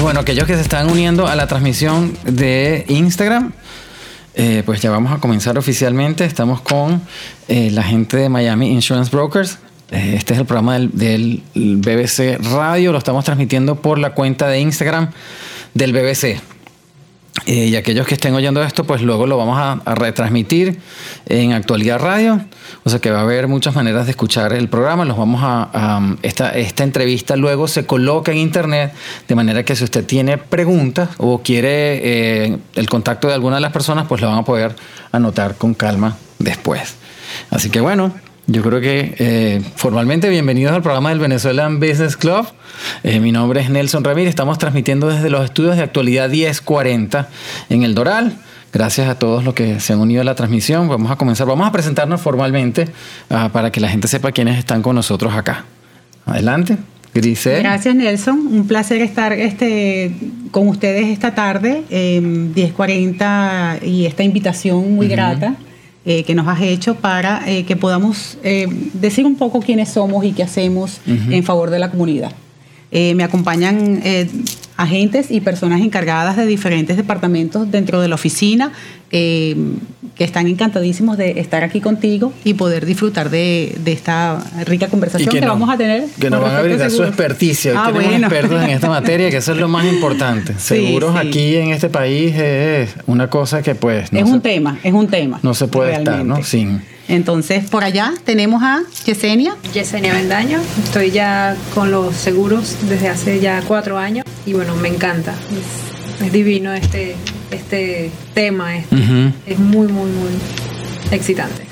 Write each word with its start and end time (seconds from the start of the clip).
Bueno, 0.00 0.20
aquellos 0.20 0.46
que 0.46 0.54
se 0.54 0.60
están 0.60 0.90
uniendo 0.90 1.26
a 1.26 1.34
la 1.34 1.48
transmisión 1.48 2.16
de 2.24 2.84
Instagram, 2.88 3.52
eh, 4.34 4.62
pues 4.64 4.80
ya 4.80 4.90
vamos 4.90 5.12
a 5.12 5.18
comenzar 5.18 5.58
oficialmente. 5.58 6.24
Estamos 6.24 6.60
con 6.60 7.02
eh, 7.48 7.70
la 7.72 7.82
gente 7.82 8.16
de 8.16 8.28
Miami 8.28 8.70
Insurance 8.70 9.10
Brokers. 9.10 9.58
Eh, 9.90 10.14
este 10.16 10.34
es 10.34 10.40
el 10.40 10.46
programa 10.46 10.74
del, 10.74 10.92
del 10.92 11.42
BBC 11.78 12.38
Radio. 12.52 12.92
Lo 12.92 12.98
estamos 12.98 13.24
transmitiendo 13.24 13.82
por 13.82 13.98
la 13.98 14.14
cuenta 14.14 14.46
de 14.46 14.60
Instagram 14.60 15.10
del 15.74 15.92
BBC. 15.92 16.40
Eh, 17.46 17.66
y 17.66 17.76
aquellos 17.76 18.06
que 18.06 18.14
estén 18.14 18.34
oyendo 18.34 18.62
esto, 18.62 18.84
pues 18.84 19.02
luego 19.02 19.26
lo 19.26 19.36
vamos 19.38 19.58
a, 19.58 19.94
retransmitir 19.94 20.80
en 21.26 21.52
Actualidad 21.52 21.98
Radio. 21.98 22.40
O 22.84 22.90
sea 22.90 22.98
que 23.00 23.10
va 23.10 23.20
a 23.20 23.22
haber 23.22 23.48
muchas 23.48 23.74
maneras 23.74 24.06
de 24.06 24.10
escuchar 24.10 24.52
el 24.52 24.68
programa. 24.68 25.04
Los 25.04 25.16
vamos 25.16 25.40
a, 25.42 25.68
a- 25.72 26.16
esta, 26.22 26.50
esta 26.50 26.84
entrevista 26.84 27.36
luego 27.36 27.68
se 27.68 27.86
coloca 27.86 28.32
en 28.32 28.38
internet 28.38 28.92
de 29.26 29.34
manera 29.34 29.62
que 29.64 29.76
si 29.76 29.84
usted 29.84 30.04
tiene 30.04 30.38
preguntas 30.38 31.10
o 31.18 31.42
quiere 31.42 32.44
eh, 32.44 32.58
el 32.74 32.88
contacto 32.88 33.28
de 33.28 33.34
alguna 33.34 33.56
de 33.56 33.62
las 33.62 33.72
personas, 33.72 34.06
pues 34.08 34.20
lo 34.20 34.28
van 34.28 34.38
a 34.38 34.44
poder 34.44 34.74
anotar 35.12 35.56
con 35.56 35.74
calma 35.74 36.16
después. 36.38 36.96
Así 37.50 37.70
que 37.70 37.80
bueno, 37.80 38.12
yo 38.48 38.62
creo 38.62 38.80
que 38.80 39.14
eh, 39.18 39.60
formalmente 39.76 40.30
bienvenidos 40.30 40.72
al 40.72 40.82
programa 40.82 41.10
del 41.10 41.18
Venezuelan 41.18 41.80
Business 41.80 42.16
Club. 42.16 42.46
Eh, 43.04 43.20
mi 43.20 43.30
nombre 43.30 43.60
es 43.60 43.68
Nelson 43.68 44.02
Ramírez. 44.02 44.30
Estamos 44.30 44.56
transmitiendo 44.56 45.08
desde 45.08 45.28
los 45.28 45.44
estudios 45.44 45.76
de 45.76 45.82
actualidad 45.82 46.30
1040 46.30 47.28
en 47.68 47.82
el 47.82 47.94
Doral. 47.94 48.38
Gracias 48.72 49.06
a 49.06 49.18
todos 49.18 49.44
los 49.44 49.52
que 49.52 49.80
se 49.80 49.92
han 49.92 50.00
unido 50.00 50.22
a 50.22 50.24
la 50.24 50.34
transmisión. 50.34 50.88
Vamos 50.88 51.10
a 51.10 51.16
comenzar. 51.16 51.46
Vamos 51.46 51.68
a 51.68 51.72
presentarnos 51.72 52.22
formalmente 52.22 52.88
ah, 53.28 53.50
para 53.52 53.70
que 53.70 53.80
la 53.80 53.90
gente 53.90 54.08
sepa 54.08 54.32
quiénes 54.32 54.58
están 54.58 54.80
con 54.80 54.96
nosotros 54.96 55.34
acá. 55.34 55.66
Adelante. 56.24 56.78
Grisel. 57.12 57.62
Gracias 57.62 57.94
Nelson, 57.94 58.38
un 58.38 58.66
placer 58.66 59.00
estar 59.00 59.32
este, 59.32 60.14
con 60.50 60.68
ustedes 60.68 61.06
esta 61.06 61.34
tarde, 61.34 61.82
eh, 61.90 62.20
10.40 62.22 63.82
y 63.82 64.04
esta 64.06 64.22
invitación 64.22 64.94
muy 64.94 65.08
grata 65.08 65.56
eh, 66.10 66.24
que 66.24 66.34
nos 66.34 66.48
has 66.48 66.62
hecho 66.62 66.94
para 66.94 67.42
eh, 67.46 67.66
que 67.66 67.76
podamos 67.76 68.38
eh, 68.42 68.66
decir 68.94 69.26
un 69.26 69.36
poco 69.36 69.60
quiénes 69.60 69.90
somos 69.90 70.24
y 70.24 70.32
qué 70.32 70.42
hacemos 70.42 71.02
en 71.06 71.44
favor 71.44 71.68
de 71.68 71.78
la 71.78 71.90
comunidad. 71.90 72.32
Me 72.90 73.22
acompañan 73.22 74.00
agentes 74.78 75.30
y 75.30 75.40
personas 75.42 75.80
encargadas 75.82 76.36
de 76.36 76.46
diferentes 76.46 76.96
departamentos 76.96 77.70
dentro 77.70 78.00
de 78.00 78.08
la 78.08 78.14
oficina 78.14 78.72
eh, 79.10 79.54
que 80.14 80.24
están 80.24 80.46
encantadísimos 80.46 81.16
de 81.18 81.40
estar 81.40 81.62
aquí 81.64 81.80
contigo 81.80 82.32
y 82.44 82.54
poder 82.54 82.86
disfrutar 82.86 83.28
de, 83.30 83.76
de 83.84 83.92
esta 83.92 84.42
rica 84.66 84.86
conversación 84.88 85.30
que, 85.30 85.40
no- 85.40 85.48
vamos 85.48 85.68
a 85.70 85.76
tener. 85.76 86.04
Que 86.20 86.30
nos 86.30 86.40
van 86.42 86.54
a 86.56 86.62
brindar 86.62 86.90
su 86.90 87.02
experticia. 87.04 87.72
Ah, 87.76 87.86
tenemos 87.88 88.08
bueno. 88.10 88.26
expertos 88.28 88.62
en 88.64 88.70
esta 88.70 88.88
materia, 88.88 89.30
que 89.30 89.36
eso 89.38 89.52
es 89.52 89.58
lo 89.58 89.68
más 89.68 89.84
importante. 89.84 90.54
Sí, 90.58 90.76
Seguros 90.86 91.12
sí. 91.20 91.26
aquí 91.28 91.56
en 91.56 91.70
este 91.70 91.88
país 91.88 92.34
es 92.36 92.94
una 93.06 93.28
cosa 93.28 93.62
que 93.62 93.74
pues 93.74 94.12
no 94.12 94.18
es 94.20 94.26
se- 94.26 94.32
un 94.32 94.40
tema, 94.40 94.78
es 94.82 94.92
un 94.92 95.08
tema. 95.08 95.40
no 95.42 95.54
se 95.54 95.66
puede 95.68 95.92
estar, 95.94 96.24
¿no? 96.24 96.42
Sin. 96.42 96.82
Entonces, 97.08 97.64
por 97.68 97.84
allá 97.84 98.12
tenemos 98.24 98.62
a 98.62 98.82
Yesenia. 99.06 99.56
Yesenia 99.72 100.12
Bendaño, 100.12 100.60
estoy 100.84 101.10
ya 101.10 101.56
con 101.74 101.90
los 101.90 102.14
seguros 102.14 102.76
desde 102.88 103.08
hace 103.08 103.40
ya 103.40 103.62
cuatro 103.66 103.98
años 103.98 104.24
y 104.44 104.52
bueno, 104.52 104.76
me 104.76 104.88
encanta. 104.88 105.32
Es, 106.20 106.26
es 106.26 106.32
divino 106.32 106.72
este, 106.74 107.16
este 107.50 108.10
tema, 108.34 108.76
este- 108.76 109.32
es 109.46 109.58
muy, 109.58 109.86
muy, 109.88 110.10
muy 110.10 110.30
excitante. 111.10 111.62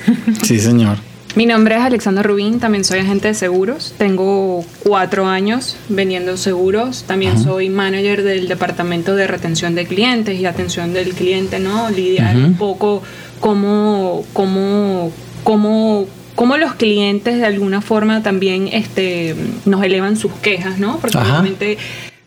Sí, 0.42 0.58
señor. 0.58 0.96
Mi 1.34 1.44
nombre 1.44 1.74
es 1.76 1.82
Alexandra 1.82 2.22
Rubín, 2.22 2.60
también 2.60 2.82
soy 2.82 3.00
agente 3.00 3.28
de 3.28 3.34
seguros. 3.34 3.92
Tengo 3.98 4.64
cuatro 4.82 5.26
años 5.26 5.76
vendiendo 5.90 6.38
seguros. 6.38 7.04
También 7.06 7.38
soy 7.38 7.68
manager 7.68 8.22
del 8.22 8.48
departamento 8.48 9.14
de 9.14 9.26
retención 9.26 9.74
de 9.74 9.84
clientes 9.86 10.40
y 10.40 10.46
atención 10.46 10.94
del 10.94 11.12
cliente, 11.12 11.58
¿no? 11.58 11.90
Lidiar 11.90 12.36
un 12.38 12.54
poco 12.54 13.02
cómo, 13.40 14.24
cómo, 14.32 15.12
cómo, 15.46 16.08
cómo 16.34 16.56
los 16.56 16.74
clientes 16.74 17.38
de 17.38 17.46
alguna 17.46 17.80
forma 17.80 18.20
también 18.20 18.68
este, 18.72 19.36
nos 19.64 19.84
elevan 19.84 20.16
sus 20.16 20.32
quejas, 20.32 20.80
¿no? 20.80 20.98
Porque 20.98 21.16
Ajá. 21.18 21.34
obviamente 21.34 21.78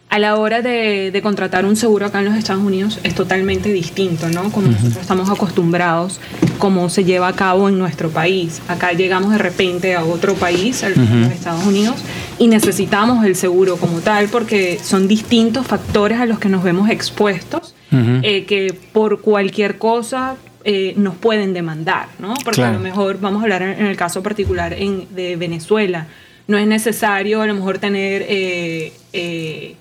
a 0.08 0.20
la 0.20 0.38
hora 0.38 0.62
de, 0.62 1.12
de 1.12 1.22
contratar 1.22 1.66
un 1.66 1.76
seguro 1.76 2.06
acá 2.06 2.20
en 2.20 2.26
los 2.26 2.36
Estados 2.36 2.64
Unidos 2.64 2.98
es 3.04 3.14
totalmente 3.16 3.74
distinto, 3.74 4.30
¿no? 4.30 4.50
Como 4.54 4.68
nosotros 4.68 4.96
estamos 5.02 5.30
acostumbrados, 5.30 6.22
cómo 6.60 6.88
se 6.90 7.04
lleva 7.04 7.28
a 7.28 7.34
cabo 7.34 7.68
en 7.68 7.78
nuestro 7.78 8.10
país. 8.10 8.62
Acá 8.70 8.94
llegamos 8.94 9.34
de 9.34 9.38
repente 9.38 9.96
a 9.96 10.06
otro 10.06 10.36
país, 10.36 10.82
a 10.86 10.90
los 10.90 10.98
Estados 11.34 11.66
Unidos, 11.66 11.98
y 12.40 12.48
necesitamos 12.48 13.26
el 13.26 13.36
seguro 13.36 13.76
como 13.76 14.00
tal 14.00 14.30
porque 14.30 14.80
son 14.82 15.10
distintos 15.10 15.68
factores 15.68 16.22
a 16.22 16.26
los 16.26 16.40
que 16.40 16.48
nos 16.48 16.64
vemos 16.64 16.90
expuestos, 16.90 17.76
eh, 17.92 18.46
que 18.46 18.74
por 18.94 19.20
cualquier 19.20 19.78
cosa 19.78 20.38
eh, 20.64 20.94
nos 20.98 21.16
pueden 21.16 21.54
demandar, 21.54 22.08
¿no? 22.20 22.34
Porque 22.44 22.62
a 22.64 22.72
lo 22.74 22.80
mejor 22.80 23.20
vamos 23.20 23.40
a 23.42 23.44
hablar 23.44 23.62
en, 23.62 23.70
en 23.70 23.86
el 23.86 23.96
caso 23.96 24.22
particular 24.24 24.74
en- 24.74 25.08
de 25.16 25.36
Venezuela. 25.36 26.08
No 26.48 26.58
es 26.58 26.68
necesario 26.68 27.42
a 27.42 27.48
lo 27.48 27.54
mejor 27.54 27.78
tener 27.78 28.24
eh, 28.28 28.92
eh, 29.14 29.76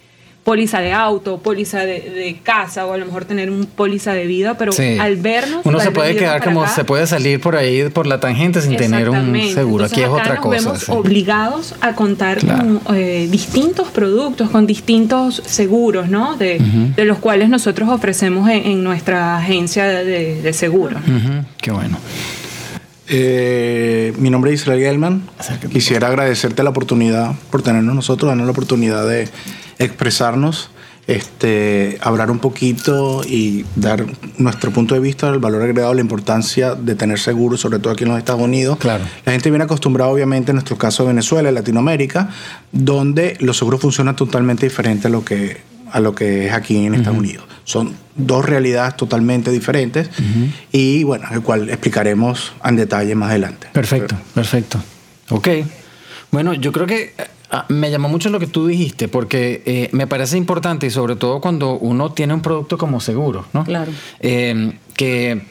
póliza 0.49 0.81
de 0.81 0.93
auto, 0.93 1.39
póliza 1.39 1.81
de, 1.81 2.01
de 2.01 2.39
casa 2.43 2.87
o 2.87 2.93
a 2.95 2.97
lo 2.97 3.05
mejor 3.05 3.27
tener 3.27 3.51
un 3.51 3.67
póliza 3.67 4.15
de 4.15 4.27
vida, 4.27 4.57
pero 4.57 4.73
Sí. 4.73 4.97
al 4.99 5.17
vernos... 5.17 5.61
Uno 5.65 5.79
se 5.79 5.91
puede 5.91 6.17
quedar 6.17 6.43
como 6.43 6.63
acá, 6.63 6.73
se 6.75 6.85
puede 6.85 7.07
salir 7.07 7.39
por 7.41 7.55
ahí 7.55 7.89
por 7.91 8.07
la 8.07 8.19
tangente 8.19 8.63
sin 8.63 8.77
tener 8.77 9.11
un 9.11 9.35
seguro. 9.53 9.85
Entonces, 9.85 9.93
Aquí 9.93 10.03
es 10.03 10.09
otra 10.09 10.35
nos 10.37 10.43
cosa. 10.43 10.57
vemos 10.57 10.79
sí. 10.81 10.93
obligados 10.93 11.75
a 11.83 11.95
contar 11.95 12.39
Claro. 12.39 12.81
con 12.85 12.97
eh, 12.97 13.29
distintos 13.31 13.89
productos, 13.89 14.49
con 14.49 14.67
distintos 14.67 15.43
seguros, 15.45 16.09
¿no? 16.09 16.37
De, 16.37 16.59
de 16.97 17.05
los 17.05 17.19
cuales 17.19 17.49
nosotros 17.51 17.89
ofrecemos 17.91 18.49
en, 18.49 18.65
en 18.67 18.83
nuestra 18.83 19.37
agencia 19.37 19.85
de, 19.87 20.41
de 20.41 20.53
seguros. 20.55 21.01
Qué 21.61 21.71
bueno. 21.73 21.99
Eh, 23.11 24.13
mi 24.19 24.31
nombre 24.31 24.53
es 24.53 24.61
Israel 24.61 24.81
Gelman. 24.81 25.23
Quisiera 25.73 26.09
agradecerte 26.09 26.63
la 26.63 26.71
oportunidad 26.71 27.33
por 27.51 27.63
tenernos 27.63 27.95
nosotros, 27.95 28.29
darnos 28.29 28.47
la 28.47 28.53
oportunidad 28.53 29.07
de 29.09 29.29
expresarnos, 29.79 30.71
este, 31.07 31.97
hablar 32.03 32.31
un 32.31 32.39
poquito 32.39 33.23
y 33.25 33.65
dar 33.77 34.05
nuestro 34.37 34.71
punto 34.71 34.95
de 34.95 35.01
vista 35.01 35.31
del 35.31 35.41
valor 35.41 35.63
agregado, 35.63 35.95
la 35.95 36.03
importancia 36.03 36.75
de 36.75 36.95
tener 36.95 37.19
seguros, 37.19 37.61
sobre 37.61 37.79
todo 37.79 37.95
aquí 37.95 38.05
en 38.05 38.11
los 38.11 38.19
Estados 38.19 38.43
Unidos. 38.43 38.79
Claro. 38.79 39.05
La 39.25 39.33
gente 39.33 39.51
viene 39.51 39.65
acostumbrada, 39.65 40.11
obviamente, 40.11 40.51
en 40.51 40.57
nuestro 40.57 40.77
caso 40.77 41.05
de 41.05 41.09
Venezuela, 41.09 41.51
y 41.51 41.55
Latinoamérica, 41.55 42.29
donde 42.73 43.37
los 43.41 43.57
seguros 43.57 43.81
funcionan 43.81 44.17
totalmente 44.17 44.67
diferente 44.67 45.07
a 45.07 45.11
lo 45.11 45.25
que, 45.25 45.63
a 45.91 46.01
lo 46.01 46.15
que 46.15 46.49
es 46.49 46.53
aquí 46.53 46.85
en 46.85 46.95
Estados 46.95 47.19
Unidos. 47.19 47.47
Son 47.65 47.95
dos 48.15 48.45
realidades 48.45 48.97
totalmente 48.97 49.51
diferentes 49.51 50.11
y, 50.73 51.05
bueno, 51.05 51.27
el 51.31 51.41
cual 51.41 51.71
explicaremos 51.71 52.53
en 52.63 52.77
detalle 52.77 53.15
más 53.15 53.31
adelante. 53.31 53.69
Perfecto, 53.73 54.15
perfecto. 54.35 54.79
Ok. 55.31 55.49
Bueno, 56.31 56.53
yo 56.53 56.73
creo 56.73 56.87
que 56.87 57.15
ah, 57.51 57.67
me 57.69 57.91
llamó 57.91 58.09
mucho 58.09 58.31
lo 58.31 58.41
que 58.41 58.47
tú 58.47 58.67
dijiste, 58.67 59.09
porque 59.09 59.63
eh, 59.67 59.89
me 59.93 60.07
parece 60.07 60.37
importante 60.37 60.87
y 60.87 60.91
sobre 60.91 61.17
todo 61.17 61.41
cuando 61.41 61.73
uno 61.75 62.13
tiene 62.13 62.35
un 62.35 62.41
producto 62.41 62.79
como 62.79 63.01
seguro, 63.01 63.47
¿no? 63.53 63.65
Claro. 63.65 63.93
Eh, 64.21 64.73
que 64.95 65.43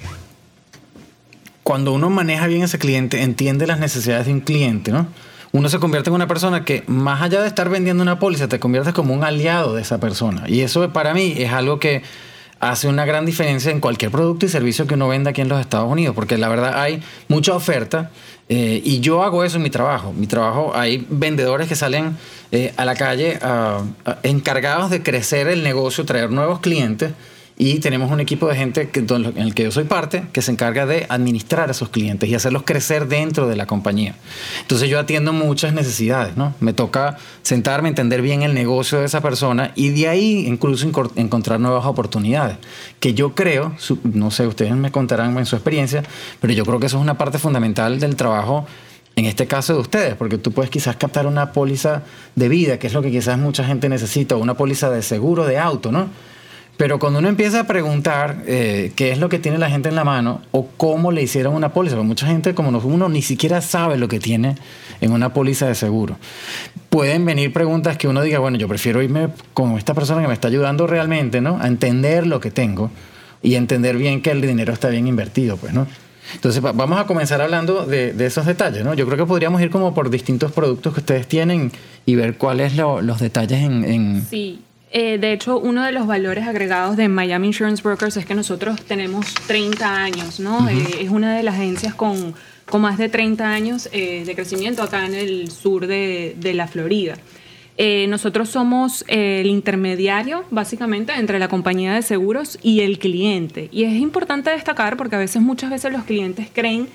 cuando 1.63 1.93
uno 1.93 2.09
maneja 2.09 2.47
bien 2.47 2.63
ese 2.63 2.79
cliente, 2.79 3.21
entiende 3.23 3.67
las 3.67 3.79
necesidades 3.79 4.27
de 4.27 4.33
un 4.33 4.39
cliente, 4.39 4.91
¿no? 4.91 5.07
Uno 5.51 5.69
se 5.69 5.79
convierte 5.79 6.09
en 6.09 6.15
una 6.15 6.27
persona 6.27 6.63
que, 6.65 6.83
más 6.87 7.21
allá 7.21 7.41
de 7.41 7.47
estar 7.47 7.69
vendiendo 7.69 8.03
una 8.03 8.19
póliza, 8.19 8.47
te 8.47 8.59
conviertes 8.59 8.93
como 8.93 9.13
un 9.13 9.23
aliado 9.23 9.75
de 9.75 9.81
esa 9.81 9.99
persona. 9.99 10.43
Y 10.47 10.61
eso 10.61 10.91
para 10.91 11.13
mí 11.13 11.33
es 11.37 11.51
algo 11.51 11.79
que 11.79 12.03
hace 12.59 12.87
una 12.87 13.05
gran 13.05 13.25
diferencia 13.25 13.71
en 13.71 13.79
cualquier 13.79 14.11
producto 14.11 14.45
y 14.45 14.49
servicio 14.49 14.87
que 14.87 14.95
uno 14.95 15.07
venda 15.07 15.31
aquí 15.31 15.41
en 15.41 15.49
los 15.49 15.59
Estados 15.59 15.91
Unidos, 15.91 16.15
porque 16.15 16.37
la 16.37 16.49
verdad 16.49 16.81
hay 16.81 17.01
mucha 17.27 17.53
oferta 17.53 18.11
eh, 18.49 18.81
y 18.83 18.99
yo 18.99 19.23
hago 19.23 19.43
eso 19.43 19.57
en 19.57 19.63
mi 19.63 19.69
trabajo. 19.69 20.13
Mi 20.13 20.27
trabajo, 20.27 20.71
hay 20.75 21.05
vendedores 21.09 21.67
que 21.67 21.75
salen 21.75 22.17
eh, 22.51 22.73
a 22.77 22.85
la 22.85 22.95
calle 22.95 23.39
encargados 24.23 24.89
de 24.89 25.03
crecer 25.03 25.47
el 25.47 25.63
negocio, 25.63 26.05
traer 26.05 26.31
nuevos 26.31 26.59
clientes 26.59 27.11
y 27.59 27.79
tenemos 27.79 28.11
un 28.11 28.19
equipo 28.19 28.47
de 28.47 28.55
gente 28.55 28.89
en 28.93 29.37
el 29.37 29.55
que 29.55 29.63
yo 29.63 29.71
soy 29.71 29.85
parte 29.85 30.25
que 30.31 30.43
se 30.43 30.51
encarga 30.51 30.85
de 30.85 31.07
administrar 31.09 31.69
a 31.69 31.71
esos 31.71 31.89
clientes 31.89 32.29
y 32.29 32.35
hacerlos 32.35 32.61
crecer 32.63 33.07
dentro 33.07 33.47
de 33.47 33.55
la 33.55 33.65
compañía. 33.65 34.15
Entonces 34.61 34.89
yo 34.89 34.99
atiendo 34.99 35.33
muchas 35.33 35.73
necesidades, 35.73 36.37
¿no? 36.37 36.53
Me 36.59 36.73
toca 36.73 37.17
sentarme, 37.41 37.89
entender 37.89 38.21
bien 38.21 38.43
el 38.43 38.53
negocio 38.53 38.99
de 38.99 39.05
esa 39.05 39.21
persona 39.21 39.71
y 39.73 39.89
de 39.89 40.07
ahí 40.07 40.45
incluso 40.47 40.87
encontrar 41.15 41.59
nuevas 41.59 41.85
oportunidades. 41.85 42.57
Que 42.99 43.15
yo 43.15 43.33
creo, 43.33 43.75
no 44.03 44.29
sé, 44.29 44.45
ustedes 44.45 44.75
me 44.75 44.91
contarán 44.91 45.35
en 45.35 45.45
su 45.47 45.55
experiencia, 45.55 46.03
pero 46.39 46.53
yo 46.53 46.63
creo 46.63 46.79
que 46.79 46.85
eso 46.85 46.97
es 46.97 47.01
una 47.01 47.17
parte 47.17 47.39
fundamental 47.39 47.99
del 47.99 48.15
trabajo 48.15 48.67
en 49.15 49.25
este 49.25 49.47
caso 49.47 49.73
de 49.73 49.79
ustedes, 49.79 50.13
porque 50.13 50.37
tú 50.37 50.51
puedes 50.51 50.69
quizás 50.69 50.95
captar 50.95 51.25
una 51.25 51.51
póliza 51.51 52.03
de 52.35 52.49
vida, 52.49 52.77
que 52.77 52.85
es 52.85 52.93
lo 52.93 53.01
que 53.01 53.09
quizás 53.09 53.39
mucha 53.39 53.63
gente 53.63 53.89
necesita, 53.89 54.35
o 54.35 54.37
una 54.37 54.53
póliza 54.53 54.91
de 54.91 55.01
seguro 55.01 55.47
de 55.47 55.57
auto, 55.57 55.91
¿no? 55.91 56.07
Pero 56.77 56.99
cuando 56.99 57.17
uno 57.17 57.27
empieza 57.27 57.61
a 57.61 57.63
preguntar 57.65 58.43
eh, 58.45 58.91
qué 58.95 59.11
es 59.11 59.17
lo 59.17 59.29
que 59.29 59.39
tiene 59.39 59.57
la 59.57 59.69
gente 59.69 59.89
en 59.89 59.95
la 59.95 60.03
mano 60.03 60.41
o 60.51 60.67
cómo 60.77 61.11
le 61.11 61.23
hicieron 61.23 61.55
una 61.55 61.73
póliza, 61.73 61.95
porque 61.95 62.07
mucha 62.07 62.27
gente 62.27 62.53
como 62.53 62.69
uno 62.69 63.09
ni 63.09 63.23
siquiera 63.23 63.61
sabe 63.61 63.97
lo 63.97 64.07
que 64.07 64.19
tiene 64.19 64.55
en 65.01 65.11
una 65.11 65.33
póliza 65.33 65.67
de 65.67 65.73
seguro. 65.73 66.17
Pueden 66.89 67.25
venir 67.25 67.51
preguntas 67.51 67.97
que 67.97 68.07
uno 68.07 68.21
diga, 68.21 68.37
bueno, 68.37 68.59
yo 68.59 68.67
prefiero 68.67 69.01
irme 69.01 69.29
con 69.55 69.75
esta 69.77 69.95
persona 69.95 70.21
que 70.21 70.27
me 70.27 70.35
está 70.35 70.49
ayudando 70.49 70.85
realmente, 70.85 71.41
¿no? 71.41 71.59
A 71.59 71.67
entender 71.67 72.27
lo 72.27 72.39
que 72.39 72.51
tengo 72.51 72.91
y 73.41 73.55
entender 73.55 73.97
bien 73.97 74.21
que 74.21 74.29
el 74.29 74.41
dinero 74.41 74.71
está 74.71 74.89
bien 74.89 75.07
invertido, 75.07 75.57
pues, 75.57 75.73
¿no? 75.73 75.87
Entonces 76.35 76.61
vamos 76.61 76.99
a 76.99 77.05
comenzar 77.05 77.41
hablando 77.41 77.85
de, 77.85 78.13
esos 78.19 78.45
detalles, 78.45 78.83
¿no? 78.83 78.93
Yo 78.93 79.05
creo 79.05 79.17
que 79.17 79.25
podríamos 79.25 79.61
ir 79.61 79.71
como 79.71 79.95
por 79.95 80.11
distintos 80.11 80.51
productos 80.51 80.93
que 80.93 80.99
ustedes 80.99 81.27
tienen 81.27 81.71
y 82.05 82.15
ver 82.15 82.37
cuáles 82.37 82.75
los 82.75 83.19
detalles 83.19 83.63
en... 83.63 84.25
Sí, 84.29 84.61
eh, 84.99 85.19
de 85.19 85.31
hecho, 85.31 85.59
uno 85.59 85.83
de 85.85 85.91
los 85.91 86.07
valores 86.07 86.47
agregados 86.47 86.97
de 86.97 87.07
Miami 87.07 87.45
Insurance 87.45 87.83
Brokers 87.83 88.17
es 88.17 88.25
que 88.25 88.33
nosotros 88.33 88.81
tenemos 88.81 89.31
30 89.45 89.95
años, 89.95 90.39
¿no? 90.39 90.67
Eh, 90.69 90.87
es 91.01 91.11
una 91.11 91.37
de 91.37 91.43
las 91.43 91.53
agencias 91.53 91.93
con, 91.93 92.33
con 92.65 92.81
más 92.81 92.97
de 92.97 93.07
30 93.07 93.47
años 93.47 93.89
eh, 93.91 94.23
de 94.25 94.33
crecimiento 94.33 94.81
acá 94.81 95.05
en 95.05 95.13
el 95.13 95.51
sur 95.51 95.85
de, 95.85 96.35
de 96.39 96.53
la 96.55 96.67
Florida. 96.67 97.15
nosotros 98.07 98.49
somos 98.49 99.05
el 99.07 99.45
intermediario, 99.45 100.45
básicamente, 100.49 101.13
entre 101.13 101.37
la 101.37 101.47
compañía 101.47 101.93
de 101.93 102.01
seguros 102.01 102.57
y 102.63 102.79
el 102.79 102.97
cliente. 102.97 103.69
Y 103.71 103.83
es 103.83 103.93
importante 104.01 104.49
destacar 104.49 104.97
porque 104.97 105.15
a 105.15 105.19
veces, 105.19 105.43
muchas 105.43 105.69
veces 105.69 105.91
los 105.91 106.05
clientes 106.05 106.47
creen 106.51 106.87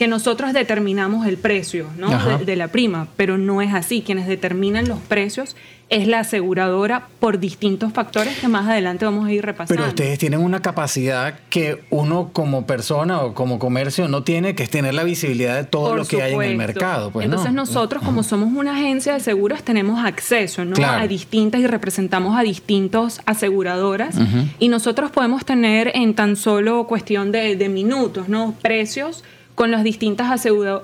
que 0.00 0.08
nosotros 0.08 0.54
determinamos 0.54 1.26
el 1.26 1.36
precio 1.36 1.84
¿no? 1.98 2.08
de, 2.38 2.56
la 2.56 2.68
prima, 2.68 3.08
pero 3.18 3.36
no 3.36 3.60
es 3.60 3.74
así. 3.74 4.00
Quienes 4.00 4.26
determinan 4.26 4.88
los 4.88 4.98
precios 4.98 5.56
es 5.90 6.08
la 6.08 6.20
aseguradora 6.20 7.08
por 7.18 7.38
distintos 7.38 7.92
factores 7.92 8.38
que 8.38 8.48
más 8.48 8.66
adelante 8.66 9.04
vamos 9.04 9.26
a 9.26 9.32
ir 9.32 9.44
repasando. 9.44 9.78
Pero 9.78 9.90
ustedes 9.90 10.18
tienen 10.18 10.40
una 10.40 10.62
capacidad 10.62 11.38
que 11.50 11.82
uno 11.90 12.30
como 12.32 12.64
persona 12.64 13.20
o 13.20 13.34
como 13.34 13.58
comercio 13.58 14.08
no 14.08 14.22
tiene, 14.22 14.54
que 14.54 14.62
es 14.62 14.70
tener 14.70 14.94
la 14.94 15.04
visibilidad 15.04 15.54
de 15.54 15.64
todo 15.64 15.94
lo 15.94 16.06
que 16.06 16.22
hay 16.22 16.32
en 16.32 16.42
el 16.44 16.56
mercado. 16.56 17.10
Pues, 17.10 17.26
Entonces 17.26 17.52
nosotros, 17.52 18.02
como 18.02 18.22
somos 18.22 18.54
una 18.54 18.76
agencia 18.76 19.12
de 19.12 19.20
seguros, 19.20 19.62
tenemos 19.64 20.02
acceso 20.02 20.64
¿no? 20.64 20.76
a 20.82 21.06
distintas 21.06 21.60
y 21.60 21.66
representamos 21.66 22.38
a 22.38 22.40
distintos 22.40 23.20
aseguradoras 23.26 24.16
y 24.58 24.68
nosotros 24.68 25.10
podemos 25.10 25.44
tener 25.44 25.92
en 25.94 26.14
tan 26.14 26.36
solo 26.36 26.86
cuestión 26.86 27.32
de, 27.32 27.54
de 27.56 27.68
minutos, 27.68 28.30
¿no? 28.30 28.54
Precios 28.62 29.24
con 29.60 29.70
las 29.70 29.84
distintas 29.84 30.30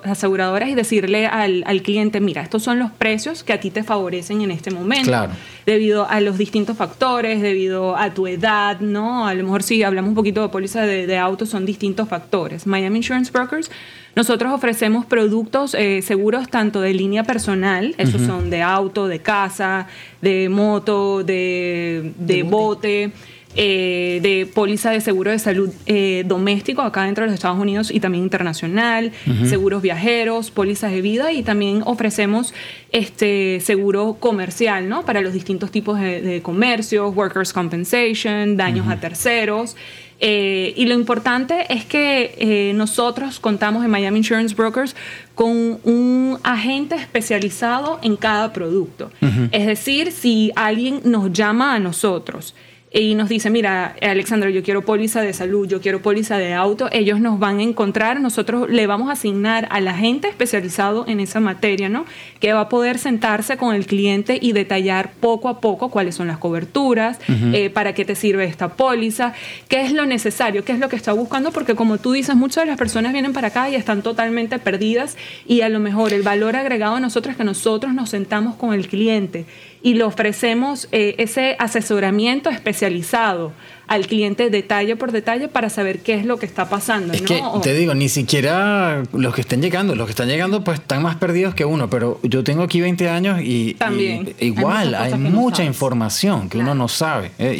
aseguradoras 0.03 0.69
y 0.69 0.75
decirle 0.75 1.25
al, 1.25 1.81
cliente, 1.81 2.19
mira, 2.19 2.43
estos 2.43 2.61
son 2.61 2.77
los 2.77 2.91
precios 2.91 3.43
que 3.43 3.51
a 3.51 3.59
ti 3.59 3.71
te 3.71 3.81
favorecen 3.81 4.43
en 4.43 4.51
este 4.51 4.69
momento. 4.69 5.07
Claro. 5.07 5.31
Debido 5.65 6.07
a 6.07 6.21
los 6.21 6.37
distintos 6.37 6.77
factores, 6.77 7.41
debido 7.41 7.97
a 7.97 8.13
tu 8.13 8.27
edad, 8.27 8.79
¿no? 8.79 9.25
A 9.27 9.33
lo 9.33 9.43
mejor 9.43 9.63
si 9.63 9.81
hablamos 9.81 10.09
un 10.09 10.13
poquito 10.13 10.43
de 10.43 10.49
póliza 10.49 10.83
de, 10.83 11.17
autos, 11.17 11.49
son 11.49 11.65
distintos 11.65 12.07
factores. 12.07 12.67
Miami 12.67 12.97
Insurance 12.97 13.31
Brokers, 13.31 13.71
nosotros 14.15 14.53
ofrecemos 14.53 15.07
productos 15.07 15.73
eh, 15.73 16.03
seguros 16.03 16.47
tanto 16.47 16.79
de 16.79 16.93
línea 16.93 17.23
personal, 17.23 17.95
esos 17.97 18.21
son 18.21 18.51
de 18.51 18.61
auto, 18.61 19.07
de 19.07 19.17
casa, 19.17 19.87
de 20.21 20.49
moto, 20.49 21.23
de, 21.23 22.13
de, 22.19 22.43
bote 22.43 23.11
eh, 23.55 24.19
de 24.21 24.45
póliza 24.45 24.91
de 24.91 25.01
seguro 25.01 25.31
de 25.31 25.39
salud 25.39 25.71
eh, 25.87 26.23
doméstico 26.27 26.81
acá 26.81 27.03
dentro 27.03 27.23
de 27.23 27.31
los 27.31 27.35
Estados 27.35 27.59
Unidos 27.59 27.89
y 27.91 27.99
también 27.99 28.23
internacional, 28.23 29.11
seguros 29.45 29.81
viajeros, 29.81 30.51
pólizas 30.51 30.91
de 30.91 31.01
vida 31.01 31.31
y 31.31 31.41
también 31.41 31.81
ofrecemos 31.85 32.53
este 32.91 33.59
seguro 33.61 34.17
comercial, 34.19 34.89
¿no? 34.89 35.05
Para 35.05 35.21
los 35.21 35.33
distintos 35.33 35.71
tipos 35.71 35.99
de, 35.99 36.41
comercios, 36.43 37.15
workers' 37.15 37.53
compensation, 37.53 38.57
daños 38.57 38.87
a 38.89 38.99
terceros. 38.99 39.75
Eh, 40.19 40.73
y 40.75 40.85
lo 40.85 40.95
importante 40.95 41.71
es 41.73 41.85
que 41.85 42.71
nosotros 42.75 43.39
contamos 43.39 43.83
en 43.83 43.89
Miami 43.89 44.19
Insurance 44.19 44.55
Brokers 44.55 44.95
con 45.35 45.79
un 45.83 46.37
agente 46.43 46.95
especializado 46.95 47.99
en 48.03 48.17
cada 48.17 48.53
producto. 48.53 49.09
Es 49.51 49.65
decir, 49.65 50.11
si 50.11 50.51
alguien 50.55 51.01
nos 51.05 51.31
llama 51.31 51.73
a 51.73 51.79
nosotros, 51.79 52.53
y 52.99 53.13
nos 53.13 53.29
dice, 53.29 53.51
mira, 53.51 53.95
Alexandra, 54.01 54.49
yo 54.49 54.63
quiero 54.63 54.81
póliza 54.81 55.21
de 55.21 55.31
salud, 55.31 55.67
yo 55.67 55.81
quiero 55.81 56.01
póliza 56.01 56.39
de 56.39 56.55
auto, 56.55 56.89
ellos 56.91 57.19
nos 57.19 57.37
van 57.37 57.59
a 57.59 57.61
encontrar, 57.61 58.19
nosotros 58.19 58.67
le 58.71 58.87
vamos 58.87 59.09
a 59.09 59.11
asignar 59.11 59.67
a 59.69 59.79
la 59.81 59.93
gente 59.93 60.27
especializado 60.27 61.05
en 61.07 61.19
esa 61.19 61.39
materia, 61.39 61.89
¿no? 61.89 62.05
Que 62.39 62.53
va 62.53 62.61
a 62.61 62.69
poder 62.69 62.97
sentarse 62.97 63.55
con 63.55 63.75
el 63.75 63.85
cliente 63.85 64.39
y 64.41 64.51
detallar 64.53 65.11
poco 65.19 65.47
a 65.47 65.61
poco 65.61 65.89
cuáles 65.89 66.15
son 66.15 66.25
las 66.25 66.39
coberturas, 66.39 67.19
eh, 67.27 67.69
para 67.69 67.93
qué 67.93 68.03
te 68.03 68.15
sirve 68.15 68.45
esta 68.45 68.69
póliza, 68.69 69.33
qué 69.67 69.81
es 69.81 69.93
lo 69.93 70.07
necesario, 70.07 70.65
qué 70.65 70.71
es 70.71 70.79
lo 70.79 70.89
que 70.89 70.95
está 70.95 71.13
buscando, 71.13 71.51
porque 71.51 71.75
como 71.75 71.99
tú 71.99 72.13
dices, 72.13 72.35
muchas 72.35 72.63
de 72.63 72.71
las 72.71 72.79
personas 72.79 73.13
vienen 73.13 73.31
para 73.31 73.49
acá 73.49 73.69
y 73.69 73.75
están 73.75 74.01
totalmente 74.01 74.57
perdidas 74.57 75.17
y 75.45 75.61
a 75.61 75.69
lo 75.69 75.79
mejor 75.79 76.13
el 76.13 76.23
valor 76.23 76.55
agregado 76.55 76.95
a 76.95 76.99
nosotros 76.99 77.33
es 77.33 77.37
que 77.37 77.43
nosotros 77.43 77.93
nos 77.93 78.09
sentamos 78.09 78.55
con 78.55 78.73
el 78.73 78.87
cliente 78.87 79.45
y 79.81 79.93
le 79.93 80.03
ofrecemos 80.03 80.87
eh, 80.91 81.15
ese 81.17 81.55
asesoramiento 81.59 82.49
especializado 82.49 83.51
al 83.87 84.05
cliente 84.05 84.49
detalle 84.49 84.95
por 84.95 85.11
detalle 85.11 85.47
para 85.47 85.69
saber 85.69 85.99
qué 85.99 86.15
es 86.15 86.25
lo 86.25 86.37
que 86.37 86.45
está 86.45 86.69
pasando. 86.69 87.13
Es 87.13 87.21
que 87.21 87.41
te 87.63 87.73
digo, 87.73 87.93
ni 87.95 88.09
siquiera 88.09 89.03
los 89.13 89.33
que 89.33 89.41
están 89.41 89.61
llegando, 89.61 89.95
los 89.95 90.07
que 90.07 90.11
están 90.11 90.27
llegando 90.27 90.63
pues 90.63 90.79
están 90.79 91.01
más 91.03 91.15
perdidos 91.15 91.55
que 91.55 91.63
uno, 91.63 91.89
pero 91.89 92.19
yo 92.23 92.43
tengo 92.43 92.63
aquí 92.63 92.81
20 92.81 93.09
años 93.09 93.39
y, 93.41 93.75
También. 93.75 94.35
igual 94.39 94.93
hay, 94.93 95.13
mucha 95.13 95.63
información 95.63 96.49
que 96.49 96.57
uno 96.57 96.75
no 96.75 96.87
sabe. 96.87 97.31
Eh, 97.39 97.55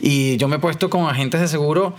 y, 0.00 0.34
y 0.34 0.36
yo 0.36 0.48
me 0.48 0.56
he 0.56 0.58
puesto 0.58 0.90
con 0.90 1.08
agentes 1.08 1.40
de 1.40 1.48
seguro 1.48 1.94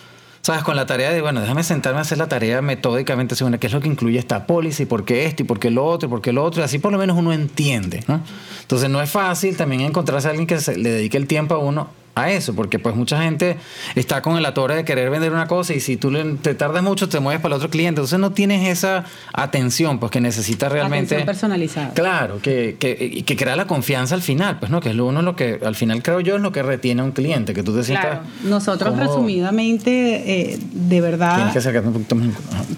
¿sabes? 0.46 0.64
Con 0.64 0.76
la 0.76 0.86
tarea 0.86 1.10
de, 1.10 1.22
bueno, 1.22 1.42
déjame 1.42 1.64
sentarme 1.64 1.98
a 1.98 2.02
hacer 2.04 2.20
la 2.20 2.28
tarea 2.28 2.62
metódicamente 2.62 3.36
según 3.36 3.58
qué 3.58 3.66
es 3.66 3.74
lo 3.74 3.82
que 3.82 3.88
incluye 3.88 4.20
esta 4.20 4.46
póliza 4.46 4.84
y 4.84 4.86
por 4.86 5.04
qué 5.04 5.26
esto 5.26 5.42
y 5.42 5.46
por 5.48 5.60
qué 5.60 5.72
lo 5.72 5.84
otro 5.84 6.08
y 6.08 6.10
por 6.12 6.22
qué 6.22 6.34
lo 6.34 6.44
otro. 6.44 6.62
Y 6.62 6.66
así 6.66 6.78
por 6.78 6.92
lo 6.92 7.00
menos 7.00 7.18
uno 7.18 7.34
entiende, 7.34 8.04
¿no? 8.08 8.22
Entonces 8.62 8.88
no 8.88 9.02
es 9.02 9.10
fácil 9.10 9.58
también 9.58 9.82
encontrarse 9.82 10.28
a 10.28 10.30
alguien 10.30 10.46
que 10.46 10.60
le 10.78 10.92
dedique 10.92 11.18
el 11.18 11.26
tiempo 11.26 11.56
a 11.56 11.58
uno 11.58 11.88
a 12.16 12.32
eso, 12.32 12.56
porque 12.56 12.80
pues 12.80 12.96
mucha 12.96 13.22
gente 13.22 13.58
está 13.96 14.22
con 14.22 14.38
el 14.38 14.46
atore 14.46 14.76
de 14.76 14.86
querer 14.86 15.10
vender 15.10 15.34
una 15.34 15.48
cosa 15.48 15.74
y 15.74 15.82
si 15.82 15.98
tú 15.98 16.14
te 16.42 16.56
tardas 16.56 16.82
mucho 16.82 17.10
te 17.10 17.20
mueves 17.20 17.42
para 17.42 17.56
el 17.56 17.58
otro 17.58 17.70
cliente, 17.70 18.00
entonces 18.00 18.20
no 18.20 18.32
tienes 18.32 18.68
esa 18.70 19.04
atención 19.34 20.00
pues 20.00 20.12
que 20.12 20.22
necesitas 20.22 20.72
realmente... 20.72 21.16
Atención 21.16 21.26
personalizada. 21.26 21.94
Claro, 21.94 22.40
que, 22.42 22.78
que, 22.80 23.24
que 23.26 23.36
crea 23.36 23.58
la 23.58 23.68
confianza 23.68 24.16
al 24.16 24.22
final, 24.22 24.60
pues 24.60 24.72
no, 24.72 24.80
que 24.80 24.90
es 24.90 24.96
lo 24.96 25.06
uno 25.06 25.22
lo 25.22 25.36
que 25.36 25.60
al 25.64 25.76
final 25.76 26.02
creo 26.02 26.22
yo 26.22 26.38
es 26.38 26.42
lo 26.42 26.54
que 26.54 26.64
retiene 26.64 27.02
a 27.02 27.04
un 27.04 27.12
cliente, 27.12 27.54
que 27.54 27.64
tú 27.64 27.76
te 27.76 27.84
sientas... 27.84 28.20
Claro. 28.20 28.26
Nosotros 28.44 28.98
resumidamente, 28.98 30.52
eh, 30.54 30.60
de 30.72 31.02
verdad... 31.02 31.36
Tienes 31.36 31.54
que 31.54 31.60
acercarte 31.60 31.88
un 31.90 31.94
poquito 31.96 32.16
más. 32.16 32.30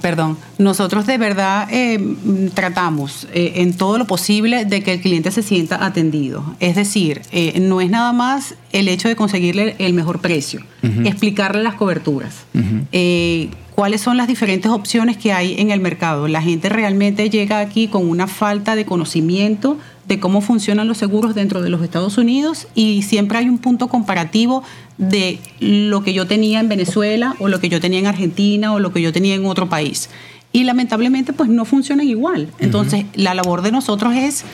Perdón, 0.02 0.38
nosotros 0.58 1.06
de 1.06 1.18
verdad 1.20 1.68
eh, 1.72 2.16
tratamos 2.56 3.28
eh, 3.34 3.54
en 3.58 3.78
todo 3.78 4.00
lo 4.00 4.08
posible 4.08 4.66
de 4.66 4.82
que 4.82 4.94
el 4.94 5.02
cliente 5.02 5.30
se 5.30 5.44
sienta 5.44 5.86
atendido, 5.86 6.56
es 6.60 6.76
decir, 6.76 7.22
no 7.62 7.82
es 7.82 7.90
nada 7.90 8.14
más 8.14 8.56
el 8.72 8.88
hecho 8.88 9.08
de 9.08 9.16
conseguirle 9.28 9.76
el 9.80 9.94
mejor 9.94 10.22
precio, 10.22 10.62
explicarle 11.04 11.62
las 11.62 11.76
coberturas, 11.76 12.46
eh, 12.94 13.50
cuáles 13.76 14.00
son 14.00 14.16
las 14.16 14.30
diferentes 14.30 14.72
opciones 14.72 15.18
que 15.18 15.34
hay 15.34 15.60
en 15.60 15.70
el 15.70 15.82
mercado. 15.82 16.30
La 16.30 16.42
gente 16.42 16.70
realmente 16.70 17.30
llega 17.30 17.60
aquí 17.60 17.90
con 17.90 18.10
una 18.10 18.28
falta 18.28 18.78
de 18.78 18.86
conocimiento 18.86 19.78
de 20.08 20.22
cómo 20.22 20.40
funcionan 20.40 20.88
los 20.88 20.98
seguros 20.98 21.36
dentro 21.36 21.62
de 21.62 21.70
los 21.70 21.84
Estados 21.84 22.18
Unidos 22.18 22.70
y 22.74 23.02
siempre 23.02 23.40
hay 23.40 23.50
un 23.50 23.58
punto 23.58 23.90
comparativo 23.90 24.64
de 24.98 25.40
lo 25.60 26.04
que 26.04 26.14
yo 26.14 26.26
tenía 26.26 26.62
en 26.62 26.70
Venezuela 26.70 27.36
o 27.40 27.50
lo 27.50 27.60
que 27.60 27.68
yo 27.68 27.82
tenía 27.82 28.00
en 28.00 28.08
Argentina 28.08 28.72
o 28.72 28.80
lo 28.80 28.94
que 28.94 29.02
yo 29.02 29.12
tenía 29.12 29.36
en 29.36 29.46
otro 29.46 29.68
país. 29.68 30.10
Y 30.54 30.64
lamentablemente 30.64 31.34
pues 31.34 31.50
no 31.50 31.66
funcionan 31.66 32.08
igual. 32.08 32.48
Entonces 32.60 33.04
la 33.14 33.34
labor 33.34 33.62
de 33.62 33.74
nosotros 33.74 34.16
es 34.16 34.46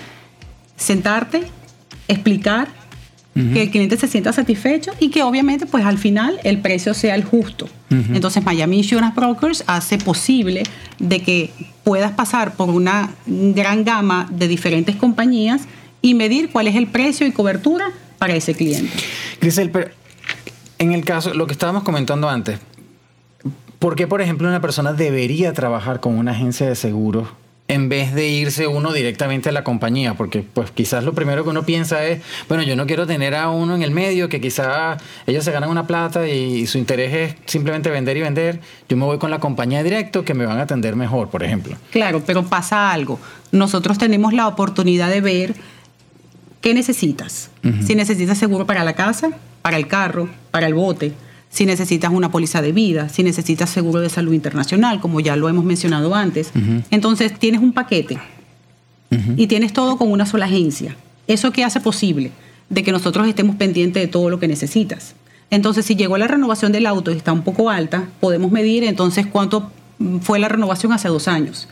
sentarte, 0.78 1.44
explicar, 2.08 2.70
que 3.34 3.64
el 3.64 3.72
cliente 3.72 3.98
se 3.98 4.08
sienta 4.08 4.32
satisfecho 4.32 4.92
y 5.00 5.10
que 5.10 5.24
obviamente 5.24 5.66
pues 5.66 5.86
al 5.86 5.98
final 5.98 6.40
el 6.44 6.60
precio 6.60 6.94
sea 6.94 7.16
el 7.16 7.24
justo. 7.24 7.68
Entonces 7.90 8.44
Miami 8.44 8.78
Insurance 8.78 9.16
Brokers 9.16 9.64
hace 9.68 10.00
posible 10.00 10.64
de 11.00 11.22
que 11.22 11.52
puedas 11.84 12.12
pasar 12.12 12.56
por 12.56 12.70
una 12.70 13.12
gran 13.28 13.84
gama 13.84 14.28
de 14.32 14.48
diferentes 14.48 14.96
compañías 14.96 15.64
y 16.02 16.16
medir 16.16 16.50
cuál 16.52 16.68
es 16.68 16.76
el 16.76 16.88
precio 16.88 17.28
y 17.28 17.32
cobertura 17.32 17.92
para 18.18 18.36
ese 18.36 18.56
cliente. 18.56 18.92
Grisel, 19.40 19.70
pero 19.70 19.90
en 20.80 20.92
el 20.92 21.06
caso, 21.06 21.34
lo 21.34 21.46
que 21.46 21.54
estábamos 21.54 21.84
comentando 21.84 22.30
antes, 22.30 22.60
¿por 23.78 23.96
qué 23.96 24.08
por 24.08 24.22
ejemplo 24.22 24.48
una 24.48 24.62
persona 24.62 24.94
debería 24.94 25.54
trabajar 25.54 26.00
con 26.00 26.18
una 26.18 26.32
agencia 26.32 26.68
de 26.68 26.76
seguros 26.76 27.28
en 27.68 27.88
vez 27.88 28.14
de 28.14 28.28
irse 28.28 28.68
uno 28.68 28.92
directamente 28.92 29.50
a 29.50 29.52
la 29.52 29.64
compañía, 29.64 30.16
porque 30.16 30.44
pues 30.44 30.72
quizás 30.72 31.04
lo 31.04 31.14
primero 31.14 31.44
que 31.44 31.50
uno 31.50 31.64
piensa 31.64 32.06
es, 32.06 32.22
bueno, 32.50 32.64
yo 32.64 32.76
no 32.76 32.86
quiero 32.86 33.08
tener 33.08 33.36
a 33.36 33.50
uno 33.50 33.76
en 33.76 33.84
el 33.84 33.92
medio 33.92 34.28
que 34.28 34.42
quizás 34.42 35.02
ellos 35.26 35.46
se 35.46 35.52
ganan 35.52 35.70
una 35.70 35.88
plata 35.88 36.28
y, 36.28 36.68
su 36.68 36.78
interés 36.78 37.14
es 37.14 37.36
simplemente 37.46 37.90
vender 37.90 38.18
y 38.18 38.22
vender, 38.22 38.60
yo 38.90 38.98
me 38.98 39.06
voy 39.06 39.18
con 39.18 39.32
la 39.32 39.40
compañía 39.40 39.82
directo 39.82 40.26
que 40.26 40.34
me 40.34 40.46
van 40.46 40.60
a 40.60 40.64
atender 40.64 40.96
mejor, 40.96 41.30
por 41.30 41.44
ejemplo. 41.44 41.78
Claro, 41.92 42.22
pero 42.26 42.44
pasa 42.44 42.92
algo. 42.92 43.20
Nosotros 43.52 43.98
tenemos 43.98 44.34
la 44.34 44.48
oportunidad 44.48 45.10
de 45.10 45.22
ver 45.22 45.56
qué 46.62 46.74
necesitas. 46.74 47.50
Si 47.86 47.96
necesitas 47.96 48.38
seguro 48.38 48.66
para 48.66 48.84
la 48.84 48.94
casa, 48.94 49.32
para 49.62 49.78
el 49.78 49.88
carro, 49.88 50.30
para 50.52 50.68
el 50.68 50.74
bote, 50.74 51.14
si 51.54 51.68
necesitas 51.68 52.12
una 52.12 52.32
póliza 52.32 52.64
de 52.64 52.72
vida, 52.72 53.10
si 53.10 53.22
necesitas 53.22 53.70
seguro 53.70 54.02
de 54.02 54.10
salud 54.10 54.34
internacional, 54.34 55.00
como 55.00 55.20
ya 55.20 55.36
lo 55.36 55.48
hemos 55.50 55.64
mencionado 55.64 56.16
antes. 56.16 56.52
Entonces 56.90 57.38
tienes 57.38 57.62
un 57.62 57.74
paquete 57.74 58.18
y 59.38 59.46
tienes 59.46 59.72
todo 59.72 59.98
con 59.98 60.12
una 60.12 60.26
sola 60.26 60.46
agencia. 60.46 60.96
¿Eso 61.28 61.52
qué 61.52 61.64
hace 61.64 61.80
posible? 61.80 62.32
De 62.70 62.82
que 62.82 62.92
nosotros 62.92 63.28
estemos 63.28 63.56
pendientes 63.56 64.02
de 64.02 64.08
todo 64.08 64.32
lo 64.32 64.40
que 64.40 64.48
necesitas. 64.48 65.14
Entonces, 65.52 65.86
si 65.86 65.96
llegó 65.96 66.18
la 66.18 66.26
renovación 66.26 66.72
del 66.72 66.88
auto 66.88 67.12
y 67.12 67.18
está 67.18 67.32
un 67.32 67.44
poco 67.44 67.70
alta, 67.70 68.06
podemos 68.20 68.52
medir 68.52 68.84
entonces 68.84 69.28
cuánto 69.28 69.72
fue 70.22 70.40
la 70.40 70.50
renovación 70.50 70.92
hace 70.92 71.08
dos 71.08 71.28
años. 71.28 71.70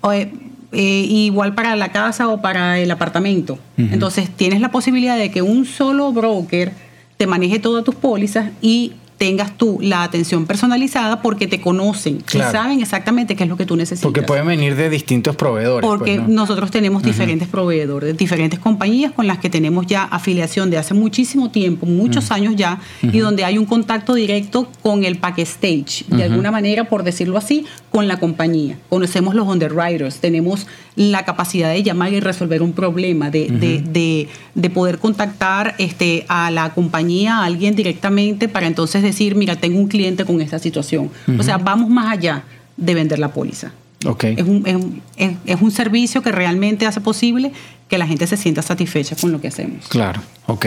O, 0.00 0.12
eh, 0.12 0.30
eh, 0.70 1.06
igual 1.08 1.56
para 1.56 1.74
la 1.74 1.90
casa 1.90 2.28
o 2.28 2.40
para 2.40 2.78
el 2.78 2.88
apartamento. 2.92 3.58
Entonces, 3.76 4.30
tienes 4.30 4.60
la 4.60 4.70
posibilidad 4.70 5.18
de 5.18 5.32
que 5.32 5.42
un 5.42 5.64
solo 5.64 6.12
broker 6.12 6.72
te 7.16 7.26
maneje 7.26 7.58
todas 7.58 7.82
tus 7.82 7.96
pólizas 7.96 8.50
y 8.62 8.92
tengas 9.24 9.56
tú 9.56 9.78
la 9.80 10.02
atención 10.02 10.44
personalizada 10.44 11.22
porque 11.22 11.46
te 11.46 11.58
conocen 11.58 12.18
y 12.30 12.38
saben 12.38 12.82
exactamente 12.82 13.34
qué 13.34 13.44
es 13.44 13.48
lo 13.48 13.56
que 13.56 13.64
tú 13.64 13.74
necesitas. 13.74 14.02
Porque 14.02 14.20
pueden 14.20 14.46
venir 14.46 14.76
de 14.76 14.90
distintos 14.90 15.34
proveedores. 15.34 15.80
Pues, 15.80 15.98
porque 15.98 16.18
nosotros 16.18 16.70
tenemos 16.70 17.02
diferentes 17.02 17.48
proveedores, 17.48 18.18
diferentes 18.18 18.58
compañías 18.58 19.12
con 19.12 19.26
las 19.26 19.38
que 19.38 19.48
tenemos 19.48 19.86
ya 19.86 20.02
afiliación 20.02 20.68
de 20.68 20.76
hace 20.76 20.92
muchísimo 20.92 21.50
tiempo, 21.50 21.86
muchos 21.86 22.30
años 22.30 22.54
ya, 22.54 22.80
y 23.00 23.18
donde 23.18 23.46
hay 23.46 23.56
un 23.56 23.64
contacto 23.64 24.12
directo 24.12 24.68
con 24.82 25.04
el 25.04 25.16
packstage, 25.16 26.04
de 26.08 26.24
alguna 26.24 26.50
manera, 26.50 26.84
por 26.84 27.02
decirlo 27.02 27.38
así, 27.38 27.64
con 27.90 28.06
la 28.06 28.18
compañía. 28.18 28.76
Conocemos 28.90 29.34
los 29.34 29.48
underwriters, 29.48 30.16
tenemos 30.16 30.66
la 30.96 31.24
capacidad 31.24 31.70
de 31.70 31.82
llamar 31.82 32.12
y 32.12 32.20
resolver 32.20 32.62
un 32.62 32.72
problema, 32.72 33.30
de, 33.30 33.48
de, 33.48 34.28
de, 34.54 34.70
poder 34.70 34.98
contactar 34.98 35.74
este, 35.78 36.24
a 36.28 36.50
la 36.50 36.72
compañía, 36.72 37.38
a 37.38 37.44
alguien 37.44 37.74
directamente 37.74 38.48
para 38.48 38.66
entonces 38.66 39.02
decir, 39.02 39.34
mira, 39.34 39.56
tengo 39.56 39.78
un 39.78 39.88
cliente 39.88 40.24
con 40.24 40.40
esta 40.40 40.58
situación. 40.58 41.10
O 41.38 41.42
sea, 41.42 41.58
vamos 41.58 41.90
más 41.90 42.12
allá 42.12 42.44
de 42.76 42.94
vender 42.94 43.18
la 43.18 43.32
póliza. 43.32 43.72
Okay. 44.06 44.34
Es, 44.36 44.44
un, 44.44 45.00
es, 45.16 45.32
es, 45.46 45.62
un 45.62 45.70
servicio 45.70 46.22
que 46.22 46.30
realmente 46.30 46.86
hace 46.86 47.00
posible 47.00 47.52
que 47.88 47.96
la 47.96 48.06
gente 48.06 48.26
se 48.26 48.36
sienta 48.36 48.60
satisfecha 48.60 49.16
con 49.16 49.32
lo 49.32 49.40
que 49.40 49.48
hacemos. 49.48 49.88
Claro, 49.88 50.20
ok. 50.46 50.66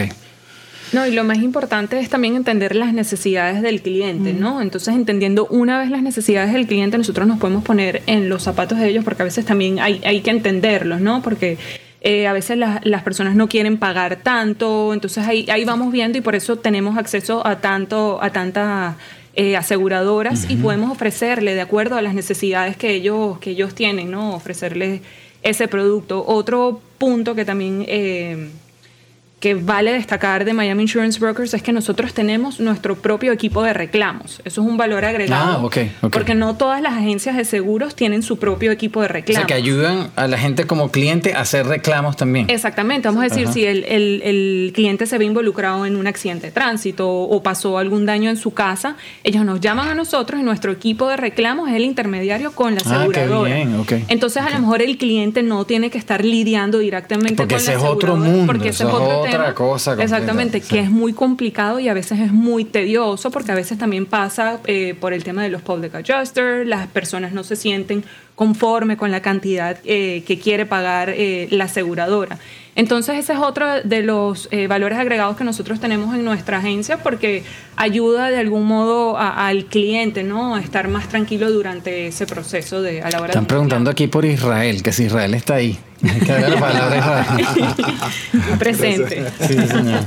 No, 0.94 1.06
y 1.06 1.12
lo 1.12 1.24
más 1.24 1.40
importante 1.40 2.00
es 2.00 2.10
también 2.10 2.36
entender 2.36 2.76
las 2.76 2.94
necesidades 2.94 3.62
del 3.62 3.82
cliente, 3.82 4.34
¿no? 4.34 4.62
Entonces, 4.62 4.96
entendiendo 4.96 5.46
una 5.48 5.80
vez 5.80 5.90
las 5.90 6.02
necesidades 6.02 6.54
del 6.54 6.66
cliente, 6.66 6.98
nosotros 6.98 7.28
nos 7.28 7.40
podemos 7.40 7.64
poner 7.64 8.04
en 8.08 8.30
los 8.30 8.44
zapatos 8.44 8.80
de 8.80 8.88
ellos, 8.88 9.04
porque 9.04 9.24
a 9.24 9.26
veces 9.26 9.46
también 9.46 9.80
hay, 9.80 10.02
hay 10.06 10.22
que 10.22 10.32
entenderlos, 10.32 11.02
¿no? 11.02 11.22
Porque 11.22 11.58
eh, 12.02 12.28
a 12.28 12.34
veces 12.34 12.58
las 12.58 13.04
personas 13.04 13.36
no 13.36 13.50
quieren 13.50 13.78
pagar 13.78 14.18
tanto, 14.18 14.94
entonces 14.94 15.28
ahí, 15.28 15.46
ahí 15.50 15.66
vamos 15.66 15.92
viendo 15.92 16.18
y 16.18 16.22
por 16.22 16.36
eso 16.36 16.56
tenemos 16.56 16.98
acceso 16.98 17.46
a 17.46 17.60
tanto, 17.60 18.20
a 18.22 18.30
tantas 18.30 18.96
eh, 19.36 19.58
aseguradoras 19.58 20.50
y 20.50 20.56
podemos 20.56 20.92
ofrecerle 20.92 21.54
de 21.54 21.62
acuerdo 21.62 21.98
a 21.98 22.02
las 22.02 22.14
necesidades 22.14 22.78
que 22.78 22.94
ellos, 22.94 23.40
que 23.40 23.52
ellos 23.52 23.76
tienen, 23.76 24.10
¿no? 24.10 24.36
Ofrecerles 24.36 25.02
ese 25.44 25.68
producto. 25.68 26.24
Otro 26.26 26.82
punto 26.98 27.36
que 27.36 27.46
también 27.46 27.84
eh, 27.88 28.50
que 29.40 29.54
vale 29.54 29.94
destacar 29.94 30.46
de 30.46 30.54
Miami 30.54 30.84
Insurance 30.84 31.20
Brokers 31.20 31.54
es 31.54 31.62
que 31.62 31.72
nosotros 31.72 32.14
tenemos 32.14 32.60
nuestro 32.60 32.96
propio 32.96 33.32
equipo 33.32 33.62
de 33.62 33.72
reclamos. 33.72 34.42
Eso 34.44 34.62
es 34.62 34.68
un 34.68 34.78
valor 34.78 35.06
agregado. 35.06 35.60
Ah, 35.60 35.64
okay, 35.64 35.92
Porque 36.12 36.34
no 36.34 36.56
todas 36.56 36.82
las 36.82 36.94
agencias 36.94 37.38
de 37.38 37.46
seguros 37.46 37.96
tienen 37.96 38.24
su 38.24 38.40
propio 38.40 38.72
equipo 38.72 39.00
de 39.04 39.10
reclamos. 39.10 39.46
O 39.46 39.48
sea, 39.48 39.48
que 39.48 39.54
ayudan 39.54 40.10
a 40.16 40.28
la 40.28 40.40
gente 40.40 40.66
como 40.66 40.90
cliente 40.90 41.36
a 41.36 41.42
hacer 41.42 41.68
reclamos 41.68 42.18
también. 42.18 42.50
Exactamente. 42.50 43.08
Vamos 43.08 43.22
a 43.22 43.26
decir, 43.26 43.48
si 43.50 43.64
el, 43.64 43.84
el, 43.84 44.22
el, 44.24 44.72
cliente 44.74 45.06
se 45.06 45.20
ve 45.20 45.26
involucrado 45.26 45.86
en 45.86 45.98
un 45.98 46.08
accidente 46.08 46.48
de 46.48 46.52
tránsito 46.52 47.08
o 47.08 47.44
pasó 47.44 47.78
algún 47.78 48.08
daño 48.08 48.32
en 48.32 48.38
su 48.38 48.56
casa, 48.56 48.96
ellos 49.24 49.46
nos 49.46 49.62
llaman 49.62 49.88
a 49.88 49.94
nosotros 49.94 50.42
y 50.42 50.44
nuestro 50.44 50.72
equipo 50.72 51.10
de 51.10 51.18
reclamos 51.18 51.70
es 51.70 51.76
el 51.76 51.84
intermediario 51.84 52.54
con 52.54 52.74
la 52.74 52.82
aseguradora. 52.82 53.52
Ah, 53.52 53.56
qué 53.56 53.66
bien. 53.66 53.80
Okay. 53.82 54.06
Entonces, 54.08 54.42
a 54.42 54.50
lo 54.50 54.60
mejor 54.60 54.82
el 54.82 54.98
cliente 54.98 55.44
no 55.44 55.66
tiene 55.66 55.92
que 55.92 56.00
estar 56.00 56.26
lidiando 56.26 56.80
directamente 56.80 57.36
porque 57.36 57.56
con 57.56 57.62
ese 57.62 57.74
la 57.74 57.78
es 57.78 57.84
otro 57.84 58.16
mundo. 58.16 58.48
Porque 58.48 58.70
ese 58.70 58.84
es 58.84 58.90
otro 58.90 59.27
otra 59.28 59.54
cosa. 59.54 59.96
Exactamente, 60.02 60.62
que 60.62 60.80
es 60.80 60.90
muy 60.90 61.14
complicado 61.14 61.80
y 61.80 61.90
a 61.90 61.94
veces 61.94 62.20
es 62.20 62.32
muy 62.32 62.66
tedioso 62.66 63.32
porque 63.32 63.52
a 63.52 63.56
veces 63.56 63.78
también 63.78 64.06
pasa 64.06 64.60
eh, 64.66 64.96
por 65.00 65.14
el 65.14 65.24
tema 65.24 65.44
de 65.44 65.50
los 65.50 65.62
public 65.62 65.96
adjusters, 65.96 66.68
las 66.68 66.88
personas 66.88 67.32
no 67.32 67.44
se 67.44 67.56
sienten 67.56 68.04
conforme 68.38 68.98
con 68.98 69.10
la 69.10 69.24
cantidad 69.24 69.80
eh, 69.84 70.24
que 70.28 70.38
quiere 70.38 70.68
pagar 70.68 71.10
eh, 71.10 71.48
la 71.50 71.64
aseguradora. 71.64 72.38
Entonces 72.76 73.18
ese 73.18 73.34
es 73.34 73.40
otro 73.40 73.82
de 73.84 74.04
los 74.04 74.48
eh, 74.52 74.68
valores 74.68 75.00
agregados 75.00 75.36
que 75.36 75.44
nosotros 75.44 75.80
tenemos 75.80 76.14
en 76.14 76.24
nuestra 76.24 76.60
agencia 76.60 77.02
porque 77.02 77.44
ayuda 77.76 78.30
de 78.30 78.38
algún 78.38 78.68
modo 78.68 79.18
al 79.18 79.66
cliente, 79.66 80.22
¿no? 80.22 80.54
A 80.54 80.62
estar 80.62 80.88
más 80.88 81.10
tranquilo 81.10 81.52
durante 81.52 82.06
ese 82.06 82.28
proceso 82.28 82.84
de 82.84 83.02
a 83.02 83.10
la 83.10 83.18
hora 83.18 83.30
Están 83.30 83.48
preguntando 83.48 83.90
aquí 83.90 84.06
por 84.06 84.24
Israel, 84.24 84.84
que 84.84 84.92
si 84.92 85.06
Israel 85.06 85.34
está 85.34 85.56
ahí. 85.56 85.80
Que 86.02 86.32
la 86.32 86.60
palabra 86.60 87.26
Presente. 88.60 89.26
Sí, 89.40 89.56
señor. 89.56 90.02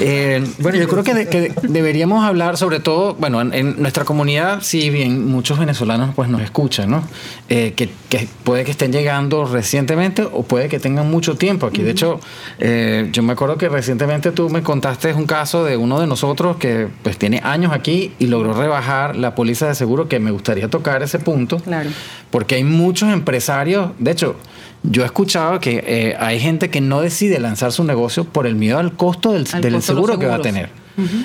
Eh, 0.00 0.44
bueno, 0.58 0.78
yo 0.78 0.88
creo 0.88 1.04
que, 1.04 1.26
que, 1.28 1.52
deberíamos 1.62 2.24
hablar 2.24 2.56
sobre 2.56 2.80
todo, 2.80 3.14
bueno, 3.14 3.40
en, 3.40 3.80
nuestra 3.80 4.04
comunidad, 4.04 4.60
si 4.62 4.90
bien 4.90 5.28
muchos 5.28 5.58
venezolanos 5.58 6.14
pues 6.16 6.28
nos 6.28 6.42
escuchan, 6.42 6.90
¿no? 6.90 7.04
Eh, 7.48 7.59
que, 7.76 7.88
que, 8.08 8.28
puede 8.44 8.64
que 8.64 8.70
estén 8.70 8.92
llegando 8.92 9.44
recientemente 9.44 10.22
o 10.22 10.42
puede 10.42 10.68
que 10.68 10.78
tengan 10.78 11.10
mucho 11.10 11.36
tiempo 11.36 11.66
aquí. 11.66 11.82
De 11.82 11.90
hecho, 11.90 12.20
eh, 12.58 13.08
yo 13.12 13.22
me 13.22 13.32
acuerdo 13.32 13.56
que 13.56 13.68
recientemente 13.68 14.32
tú 14.32 14.48
me 14.50 14.62
contaste 14.62 15.12
un 15.14 15.26
caso 15.26 15.64
de 15.64 15.76
uno 15.76 16.00
de 16.00 16.06
nosotros 16.06 16.56
que 16.56 16.88
pues 17.02 17.18
tiene 17.18 17.40
años 17.44 17.72
aquí 17.72 18.12
y 18.18 18.26
logró 18.26 18.54
rebajar 18.54 19.16
la 19.16 19.34
póliza 19.34 19.68
de 19.68 19.74
seguro, 19.74 20.08
que 20.08 20.18
me 20.18 20.30
gustaría 20.30 20.68
tocar 20.68 21.02
ese 21.02 21.18
punto. 21.18 21.58
Claro. 21.58 21.90
Porque 22.30 22.56
hay 22.56 22.64
muchos 22.64 23.12
empresarios, 23.12 23.90
de 23.98 24.10
hecho, 24.10 24.36
yo 24.82 25.02
he 25.02 25.06
escuchado 25.06 25.60
que 25.60 25.84
eh, 25.86 26.16
hay 26.18 26.40
gente 26.40 26.70
que 26.70 26.80
no 26.80 27.00
decide 27.00 27.38
lanzar 27.38 27.72
su 27.72 27.84
negocio 27.84 28.24
por 28.24 28.46
el 28.46 28.54
miedo 28.54 28.78
al 28.78 28.94
costo 28.94 29.32
del, 29.32 29.46
Al 29.52 29.60
del 29.60 29.74
costo 29.74 29.92
de 29.92 29.96
seguro 29.96 30.18
que 30.18 30.26
va 30.26 30.36
a 30.36 30.42
tener. 30.42 30.70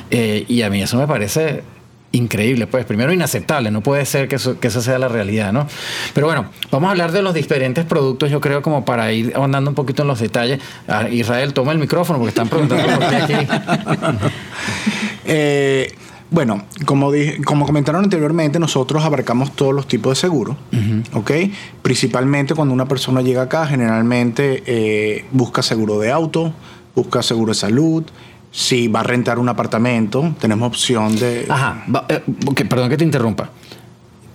Eh, 0.09 0.45
y 0.47 0.61
a 0.61 0.69
mí 0.69 0.81
eso 0.81 0.97
me 0.97 1.07
parece 1.07 1.63
increíble, 2.15 2.67
pues 2.67 2.85
primero 2.85 3.11
inaceptable, 3.13 3.71
no 3.71 3.81
puede 3.81 4.05
ser 4.05 4.27
que 4.27 4.35
eso, 4.35 4.59
que 4.59 4.67
eso 4.67 4.81
sea 4.81 4.97
la 4.99 5.07
realidad, 5.07 5.51
¿no? 5.53 5.67
Pero 6.13 6.27
bueno, 6.27 6.45
vamos 6.71 6.87
a 6.87 6.91
hablar 6.91 7.11
de 7.11 7.21
los 7.21 7.33
diferentes 7.33 7.85
productos, 7.85 8.29
yo 8.31 8.39
creo 8.41 8.61
como 8.61 8.85
para 8.85 9.11
ir 9.11 9.33
ahondando 9.35 9.69
un 9.71 9.75
poquito 9.75 10.01
en 10.03 10.07
los 10.07 10.19
detalles. 10.19 10.59
Ah, 10.87 11.07
Israel, 11.09 11.53
toma 11.53 11.71
el 11.71 11.77
micrófono 11.77 12.17
porque 12.19 12.29
están 12.29 12.47
preguntando 12.49 12.85
por 12.87 13.09
qué 13.09 13.15
aquí. 13.15 13.33
Eh, 15.25 15.91
bueno, 16.31 16.63
como, 16.85 17.11
dije- 17.11 17.41
como 17.43 17.65
comentaron 17.65 18.03
anteriormente, 18.03 18.59
nosotros 18.59 19.03
abarcamos 19.03 19.55
todos 19.55 19.73
los 19.73 19.87
tipos 19.87 20.11
de 20.11 20.21
seguros, 20.21 20.55
¿ok? 21.13 21.31
Principalmente 21.81 22.53
cuando 22.55 22.73
una 22.73 22.87
persona 22.87 23.21
llega 23.21 23.43
acá, 23.43 23.65
generalmente 23.67 24.63
eh, 24.65 25.25
busca 25.31 25.61
seguro 25.63 25.99
de 25.99 26.11
auto, 26.11 26.53
busca 26.95 27.21
seguro 27.23 27.51
de 27.53 27.55
salud. 27.59 28.03
Si 28.57 28.87
va 28.87 29.01
a 29.01 29.03
rentar 29.03 29.37
un 29.37 29.49
apartamento, 29.49 30.33
tenemos 30.39 30.67
opción 30.67 31.13
de... 31.17 31.45
Ajá, 31.49 31.83
va- 31.93 32.05
eh, 32.07 32.21
ok, 32.47 32.61
perdón 32.69 32.89
que 32.89 32.95
te 32.95 33.03
interrumpa. 33.03 33.49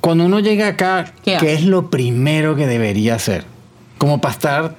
Cuando 0.02 0.26
uno 0.26 0.40
llega 0.40 0.68
acá, 0.68 1.12
¿Qué 1.24 1.54
es 1.54 1.64
lo 1.64 1.88
primero 1.88 2.54
que 2.54 2.66
debería 2.66 3.14
hacer? 3.14 3.44
Como 3.96 4.20
para 4.20 4.32
estar... 4.32 4.76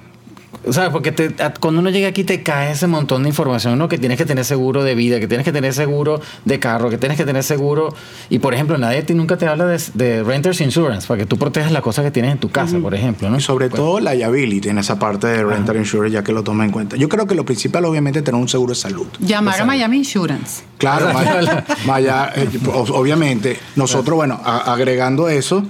¿Sabes? 0.70 0.90
Porque 0.90 1.10
te- 1.12 1.42
a- 1.42 1.52
cuando 1.54 1.80
uno 1.80 1.90
llega 1.90 2.08
aquí 2.08 2.22
te 2.24 2.42
cae 2.42 2.72
ese 2.72 2.86
montón 2.86 3.24
de 3.24 3.28
información, 3.30 3.78
¿no? 3.78 3.88
Que 3.88 3.98
tienes 3.98 4.16
que 4.18 4.24
tener 4.24 4.44
seguro 4.44 4.84
de 4.84 4.94
vida, 4.94 5.18
que 5.18 5.26
tienes 5.26 5.44
que 5.44 5.52
tener 5.52 5.74
seguro 5.74 6.20
de 6.44 6.58
carro, 6.60 6.88
que 6.88 6.98
tienes 6.98 7.18
que 7.18 7.24
tener 7.24 7.42
seguro... 7.42 7.94
Y, 8.30 8.38
por 8.38 8.54
ejemplo, 8.54 8.78
nadie 8.78 9.02
te- 9.02 9.14
nunca 9.14 9.36
te 9.36 9.46
habla 9.46 9.66
de, 9.66 9.80
de 9.94 10.22
Renters 10.22 10.60
Insurance, 10.60 11.06
para 11.08 11.18
que 11.18 11.26
tú 11.26 11.36
protejas 11.36 11.72
las 11.72 11.82
cosas 11.82 12.04
que 12.04 12.10
tienes 12.12 12.32
en 12.32 12.38
tu 12.38 12.48
casa, 12.50 12.78
por 12.78 12.94
ejemplo, 12.94 13.28
¿no? 13.28 13.38
Y 13.38 13.40
sobre 13.40 13.68
Pues, 13.70 13.80
todo 13.80 13.98
la 14.00 14.14
liability 14.14 14.68
en 14.68 14.78
esa 14.78 14.98
parte 14.98 15.26
de 15.26 15.42
rental 15.44 15.76
insurance, 15.76 16.12
ya 16.14 16.22
que 16.22 16.32
lo 16.32 16.42
toma 16.44 16.64
en 16.64 16.70
cuenta. 16.70 16.96
Yo 16.96 17.08
creo 17.08 17.26
que 17.26 17.34
lo 17.34 17.44
principal, 17.44 17.84
obviamente, 17.84 18.20
es 18.20 18.24
tener 18.24 18.40
un 18.40 18.48
seguro 18.48 18.70
de 18.72 18.78
salud. 18.78 19.06
Llamar 19.18 19.60
a 19.60 19.64
Miami 19.64 19.98
Insurance. 19.98 20.62
Claro, 20.78 21.12
Maya, 21.12 21.64
Maya, 21.86 22.32
eh, 22.36 22.48
o- 22.72 22.80
obviamente. 22.98 23.58
Nosotros, 23.76 24.14
bueno, 24.16 24.40
a- 24.44 24.72
agregando 24.72 25.28
eso, 25.28 25.64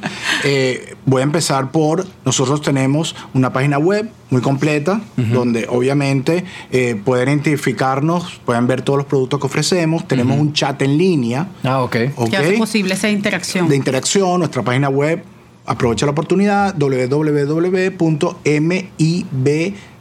eh, 0.44 0.96
voy 1.06 1.20
a 1.20 1.24
empezar 1.24 1.70
por, 1.70 2.06
nosotros 2.24 2.60
tenemos 2.62 3.14
una 3.34 3.52
página 3.52 3.78
web 3.78 4.08
muy 4.32 4.42
completa, 4.42 5.00
donde 5.16 5.66
obviamente 5.68 6.44
eh, 6.72 6.96
pueden 7.04 7.28
identificarnos, 7.28 8.40
pueden 8.44 8.66
ver 8.66 8.82
todos 8.82 8.96
los 8.96 9.06
productos 9.06 9.38
que 9.38 9.46
ofrecemos, 9.46 10.08
tenemos 10.08 10.40
un 10.40 10.52
chat 10.52 10.82
en 10.82 10.98
línea, 10.98 11.46
Ah, 11.62 11.82
ok. 11.82 11.96
¿ok? 12.16 12.30
Que 12.30 12.36
hace 12.38 12.58
posible 12.58 12.94
esa 12.94 13.08
interacción. 13.10 13.68
de 13.68 13.76
interacción, 13.76 14.40
nuestra 14.40 14.62
página 14.62 14.88
web. 14.88 15.22
Aprovecha 15.64 16.06
la 16.06 16.12
oportunidad, 16.12 16.74
www.mib 16.76 18.32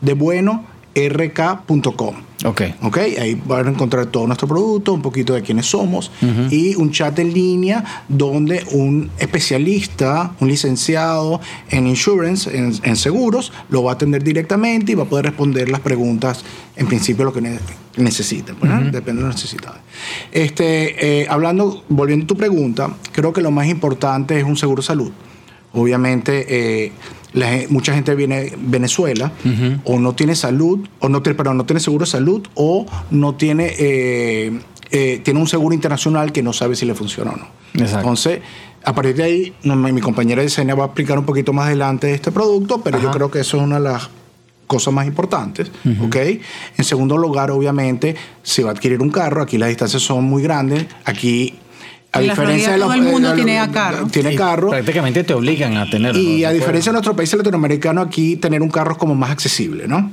de 0.01 0.13
bueno, 0.15 0.65
rk.com. 0.95 2.15
Ok. 2.43 2.61
Ok, 2.81 2.97
ahí 2.97 3.39
van 3.45 3.67
a 3.67 3.69
encontrar 3.69 4.07
todo 4.07 4.25
nuestro 4.25 4.47
producto, 4.47 4.93
un 4.93 5.01
poquito 5.03 5.33
de 5.33 5.43
quiénes 5.43 5.67
somos 5.67 6.11
y 6.49 6.73
un 6.75 6.91
chat 6.91 7.17
en 7.19 7.33
línea 7.33 7.83
donde 8.07 8.65
un 8.71 9.11
especialista, 9.19 10.33
un 10.39 10.47
licenciado 10.47 11.39
en 11.69 11.85
insurance, 11.87 12.49
en, 12.57 12.73
en 12.83 12.95
seguros, 12.95 13.51
lo 13.69 13.83
va 13.83 13.91
a 13.91 13.93
atender 13.93 14.23
directamente 14.23 14.91
y 14.91 14.95
va 14.95 15.03
a 15.03 15.05
poder 15.05 15.25
responder 15.25 15.69
las 15.69 15.81
preguntas, 15.81 16.43
en 16.75 16.87
principio, 16.87 17.25
lo 17.25 17.33
que 17.33 17.41
ne- 17.41 17.59
necesiten. 17.97 18.55
Depende 18.91 19.21
de 19.21 19.27
las 19.27 19.35
necesidades. 19.35 19.81
Este, 20.31 21.21
eh, 21.21 21.27
hablando, 21.29 21.83
volviendo 21.89 22.23
a 22.23 22.27
tu 22.27 22.35
pregunta, 22.37 22.89
creo 23.11 23.33
que 23.33 23.41
lo 23.41 23.51
más 23.51 23.67
importante 23.67 24.37
es 24.39 24.43
un 24.45 24.57
seguro 24.57 24.81
salud. 24.81 25.11
Obviamente, 25.73 26.45
eh, 26.85 26.91
la 27.33 27.61
mucha 27.69 27.93
gente 27.93 28.13
viene 28.15 28.41
de 28.41 28.57
Venezuela 28.57 29.31
o 29.85 29.99
no 29.99 30.13
tiene 30.13 30.35
salud, 30.35 30.87
o 30.99 31.09
no 31.09 31.21
tiene, 31.21 31.37
perdón, 31.37 31.57
no 31.57 31.65
tiene 31.65 31.79
seguro 31.79 32.05
de 32.05 32.11
salud, 32.11 32.45
o 32.55 32.85
no 33.11 33.35
tiene, 33.35 33.73
eh, 33.77 34.59
eh, 34.91 35.21
tiene 35.23 35.39
un 35.39 35.47
seguro 35.47 35.73
internacional 35.73 36.31
que 36.31 36.43
no 36.43 36.53
sabe 36.53 36.75
si 36.75 36.85
le 36.85 36.93
funciona 36.93 37.31
o 37.31 37.37
no. 37.37 37.47
Exacto. 37.73 37.99
Entonces, 37.99 38.39
a 38.83 38.93
partir 38.93 39.15
de 39.15 39.23
ahí, 39.23 39.53
no, 39.63 39.75
mi 39.75 40.01
compañera 40.01 40.41
de 40.41 40.47
diseño 40.47 40.75
va 40.75 40.85
a 40.85 40.87
explicar 40.87 41.17
un 41.17 41.25
poquito 41.25 41.53
más 41.53 41.67
adelante 41.67 42.07
de 42.07 42.15
este 42.15 42.31
producto, 42.31 42.81
pero 42.81 42.99
yo 42.99 43.11
creo 43.11 43.31
que 43.31 43.39
eso 43.39 43.57
es 43.57 43.63
una 43.63 43.75
de 43.75 43.83
las 43.83 44.09
cosas 44.67 44.93
más 44.93 45.05
importantes, 45.05 45.69
¿ok? 46.01 46.15
En 46.77 46.83
segundo 46.83 47.17
lugar, 47.17 47.51
obviamente, 47.51 48.15
si 48.41 48.63
va 48.63 48.69
a 48.69 48.73
adquirir 48.73 49.01
un 49.01 49.09
carro, 49.09 49.43
aquí 49.43 49.57
las 49.57 49.69
distancias 49.69 50.01
son 50.01 50.23
muy 50.25 50.43
grandes, 50.43 50.85
aquí... 51.05 51.55
En 52.13 52.27
la 52.27 52.35
Florida 52.35 52.77
todo 52.77 52.93
el 52.93 53.01
mundo 53.03 53.31
eh, 53.31 53.35
tiene 53.35 53.57
los- 53.59 53.69
carro. 53.69 54.07
Tiene 54.07 54.33
Y 54.33 54.35
carro. 54.35 54.69
Prácticamente 54.69 55.23
te 55.23 55.33
obligan 55.33 55.77
a 55.77 55.89
tenerlo. 55.89 56.19
Y 56.19 56.41
¿no? 56.41 56.47
a 56.49 56.51
diferencia 56.51 56.91
de 56.91 56.95
nuestro 56.95 57.15
país 57.15 57.33
latinoamericano, 57.33 58.01
aquí 58.01 58.35
tener 58.35 58.61
un 58.61 58.69
carro 58.69 58.91
es 58.93 58.97
como 58.97 59.15
más 59.15 59.31
accesible, 59.31 59.87
¿no? 59.87 60.11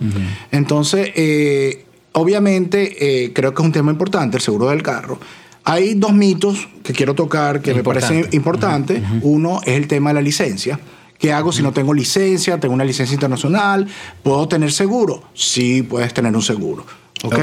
Entonces, 0.52 1.10
eh, 1.16 1.84
obviamente, 2.12 3.24
eh, 3.24 3.32
creo 3.32 3.52
que 3.54 3.62
es 3.62 3.66
un 3.66 3.72
tema 3.72 3.90
importante 3.90 4.36
el 4.36 4.42
seguro 4.42 4.68
del 4.68 4.82
carro. 4.82 5.18
Hay 5.64 5.94
dos 5.94 6.12
mitos 6.14 6.68
que 6.82 6.92
quiero 6.92 7.14
tocar 7.14 7.60
que 7.60 7.72
me 7.72 7.78
Importante. 7.78 8.14
parecen 8.14 8.34
importantes. 8.34 9.02
Uno 9.22 9.60
es 9.64 9.76
el 9.76 9.86
tema 9.88 10.10
de 10.10 10.14
la 10.14 10.22
licencia. 10.22 10.78
¿Qué 11.18 11.32
hago 11.32 11.50
si 11.52 11.62
no 11.62 11.72
tengo 11.72 11.92
licencia? 11.92 12.58
Tengo 12.60 12.74
una 12.74 12.84
licencia 12.84 13.12
internacional. 13.12 13.86
¿Puedo 14.22 14.46
tener 14.48 14.70
seguro? 14.72 15.24
Sí, 15.34 15.82
puedes 15.82 16.14
tener 16.14 16.34
un 16.34 16.42
seguro. 16.42 16.86
¿Ok? 17.24 17.34
Ok. 17.34 17.42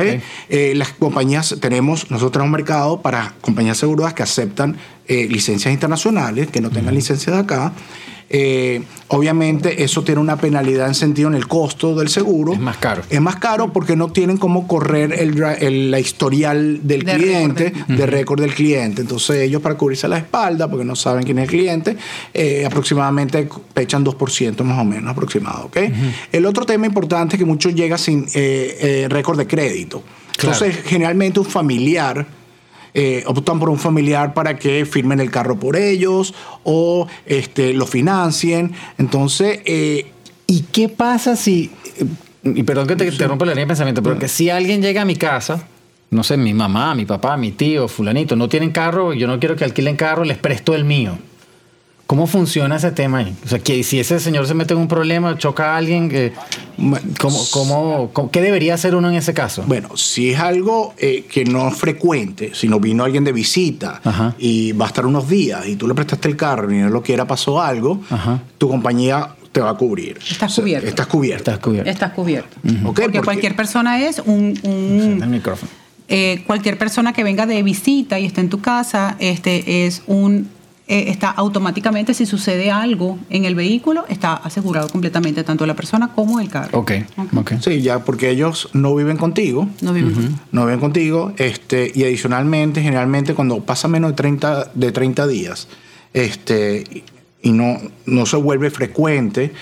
Eh, 0.49 0.73
las 0.75 0.89
compañías, 0.89 1.55
tenemos, 1.59 2.11
nosotros 2.11 2.43
un 2.45 2.51
mercado 2.51 3.01
para 3.01 3.33
compañías 3.41 3.77
aseguradas 3.77 4.13
que 4.13 4.23
aceptan 4.23 4.77
eh, 5.07 5.27
licencias 5.29 5.73
internacionales, 5.73 6.47
que 6.47 6.61
no 6.61 6.69
tengan 6.69 6.95
licencias 6.95 7.35
de 7.35 7.41
acá. 7.41 7.73
Eh, 8.29 8.81
obviamente 9.09 9.83
eso 9.83 10.03
tiene 10.03 10.19
una 10.19 10.37
penalidad 10.37 10.87
en 10.87 10.95
sentido 10.95 11.29
en 11.29 11.35
el 11.35 11.47
costo 11.47 11.95
del 11.95 12.09
seguro. 12.09 12.53
Es 12.53 12.59
más 12.59 12.77
caro. 12.77 13.03
Es 13.09 13.21
más 13.21 13.35
caro 13.37 13.71
porque 13.71 13.95
no 13.95 14.11
tienen 14.11 14.37
cómo 14.37 14.67
correr 14.67 15.13
el, 15.13 15.91
la 15.91 15.99
historial 15.99 16.79
del 16.83 17.03
De 17.03 17.13
cliente, 17.13 17.63
récord 17.69 17.97
de 17.97 18.05
récord 18.05 18.41
del 18.41 18.53
cliente. 18.53 19.01
Entonces 19.01 19.37
ellos 19.37 19.61
para 19.61 19.75
cubrirse 19.75 20.07
la 20.07 20.17
espalda, 20.17 20.69
porque 20.69 20.85
no 20.85 20.95
saben 20.95 21.23
quién 21.23 21.37
es 21.39 21.43
el 21.43 21.49
cliente, 21.49 21.97
eh, 22.33 22.65
aproximadamente 22.65 23.47
echan 23.75 24.03
2% 24.03 24.63
más 24.63 24.79
o 24.79 24.85
menos 24.85 25.11
aproximado. 25.11 25.65
¿ok? 25.65 25.77
El 26.31 26.45
otro 26.45 26.65
tema 26.65 26.85
importante 26.85 27.35
es 27.35 27.39
que 27.39 27.45
muchos 27.45 27.73
llegan 27.75 27.99
sin 27.99 28.25
eh, 28.33 28.77
eh, 28.81 29.07
récord 29.09 29.37
de 29.37 29.47
crédito. 29.47 30.03
Claro. 30.37 30.57
Entonces 30.57 30.83
generalmente 30.85 31.39
un 31.39 31.45
familiar 31.45 32.25
eh, 32.95 33.23
optan 33.27 33.59
por 33.59 33.69
un 33.69 33.77
familiar 33.77 34.33
para 34.33 34.57
que 34.57 34.85
firmen 34.85 35.19
el 35.19 35.29
carro 35.29 35.59
por 35.59 35.75
ellos 35.75 36.33
o 36.63 37.07
este, 37.27 37.73
lo 37.73 37.85
financien. 37.85 38.73
Entonces, 38.97 39.59
eh, 39.65 40.11
¿Y 40.47 40.61
qué 40.71 40.89
pasa 40.89 41.35
si, 41.35 41.71
eh, 41.97 42.05
y 42.43 42.63
perdón 42.63 42.87
que 42.87 42.95
te 42.95 43.07
interrumpa 43.07 43.45
la 43.45 43.53
línea 43.53 43.65
de 43.65 43.69
pensamiento, 43.69 44.03
pero 44.03 44.19
que 44.19 44.27
si 44.27 44.49
alguien 44.49 44.81
llega 44.81 45.01
a 45.01 45.05
mi 45.05 45.15
casa, 45.15 45.67
no 46.11 46.23
sé, 46.23 46.37
mi 46.37 46.53
mamá, 46.53 46.93
mi 46.93 47.05
papá, 47.05 47.35
mi 47.35 47.51
tío, 47.51 47.87
fulanito, 47.87 48.35
no 48.35 48.47
tienen 48.47 48.71
carro, 48.71 49.13
yo 49.13 49.27
no 49.27 49.39
quiero 49.39 49.55
que 49.55 49.63
alquilen 49.63 49.95
carro, 49.95 50.23
les 50.23 50.37
presto 50.37 50.75
el 50.75 50.85
mío. 50.85 51.17
¿Cómo 52.07 52.27
funciona 52.27 52.75
ese 52.75 52.91
tema 52.91 53.17
ahí? 53.19 53.35
O 53.43 53.47
sea, 53.47 53.57
que 53.57 53.81
si 53.83 53.99
ese 53.99 54.19
señor 54.19 54.45
se 54.45 54.53
mete 54.53 54.75
en 54.75 54.79
un 54.79 54.87
problema, 54.87 55.35
choca 55.39 55.73
a 55.73 55.77
alguien, 55.77 56.07
que, 56.07 56.33
bueno, 56.77 57.03
¿cómo, 57.19 57.43
cómo, 57.51 58.09
cómo- 58.13 58.29
qué 58.29 58.41
debería 58.41 58.75
hacer 58.75 58.93
uno 58.93 59.09
en 59.09 59.15
ese 59.15 59.33
caso? 59.33 59.63
Bueno, 59.65 59.97
si 59.97 60.29
es 60.29 60.39
algo 60.39 60.93
eh, 60.99 61.25
que 61.27 61.45
no 61.45 61.67
es 61.69 61.75
frecuente, 61.75 62.51
si 62.53 62.67
no 62.67 62.79
vino 62.79 63.03
alguien 63.03 63.23
de 63.23 63.31
visita 63.31 64.01
Ajá. 64.03 64.35
y 64.37 64.73
va 64.73 64.85
a 64.85 64.87
estar 64.89 65.05
unos 65.07 65.27
días 65.27 65.65
y 65.67 65.77
tú 65.77 65.87
le 65.87 65.95
prestaste 65.95 66.27
el 66.27 66.37
carro 66.37 66.71
y 66.71 66.77
no 66.77 66.89
lo 66.89 67.01
quiera, 67.01 67.25
pasó 67.25 67.59
algo, 67.59 67.99
Ajá. 68.11 68.39
tu 68.59 68.69
compañía 68.69 69.29
te 69.51 69.59
va 69.61 69.71
a 69.71 69.73
cubrir. 69.75 70.19
Estás 70.29 70.51
O 70.51 70.55
sea, 70.55 70.63
cubierto. 70.63 70.87
Estás 70.87 71.07
cubierto. 71.07 71.39
Estás 71.51 71.59
cubierto. 71.59 71.89
Estás 71.89 72.11
cubierto. 72.11 72.57
Ok, 72.63 72.83
Porque 72.83 73.01
porque- 73.03 73.21
cualquier 73.21 73.55
persona 73.55 73.99
es 74.05 74.19
un, 74.23 74.53
un- 74.61 75.23
El 75.23 75.29
micrófono. 75.29 75.71
eh, 76.07 76.43
cualquier 76.45 76.77
persona 76.77 77.13
que 77.13 77.23
venga 77.23 77.47
de 77.47 77.63
visita 77.63 78.19
y 78.19 78.25
esté 78.27 78.41
en 78.41 78.49
tu 78.49 78.61
casa, 78.61 79.15
este 79.17 79.87
es 79.87 80.03
un 80.05 80.49
eh, 80.87 81.05
está 81.09 81.29
automáticamente 81.31 82.13
si 82.13 82.25
sucede 82.27 82.69
algo 82.69 83.17
en 83.31 83.45
el 83.45 83.55
vehículo 83.55 84.05
está 84.07 84.33
asegurado 84.35 84.87
completamente 84.89 85.43
tanto 85.43 85.65
la 85.65 85.73
persona 85.75 86.09
como 86.13 86.39
el 86.39 86.49
carro. 86.49 86.77
Ok, 86.79 86.91
ok. 87.35 87.53
Sí, 87.59 87.81
ya 87.81 87.99
porque 88.05 88.29
ellos 88.29 88.69
no 88.73 88.93
viven 88.95 89.17
contigo. 89.17 89.67
No 89.81 89.93
viven- 89.93 90.35
no 90.51 90.65
viven 90.65 90.79
contigo, 90.79 91.33
este, 91.37 91.91
y 91.93 92.03
adicionalmente, 92.03 92.81
generalmente 92.83 93.33
cuando 93.33 93.61
pasa 93.63 93.87
menos 93.87 94.11
de 94.11 94.15
30, 94.15 94.71
de 94.75 94.91
30 94.91 95.25
días, 95.27 95.67
este, 96.13 96.83
y 97.41 97.51
no, 97.51 97.77
no 98.05 98.25
se 98.25 98.37
vuelve 98.37 98.69
frecuente, 98.71 99.53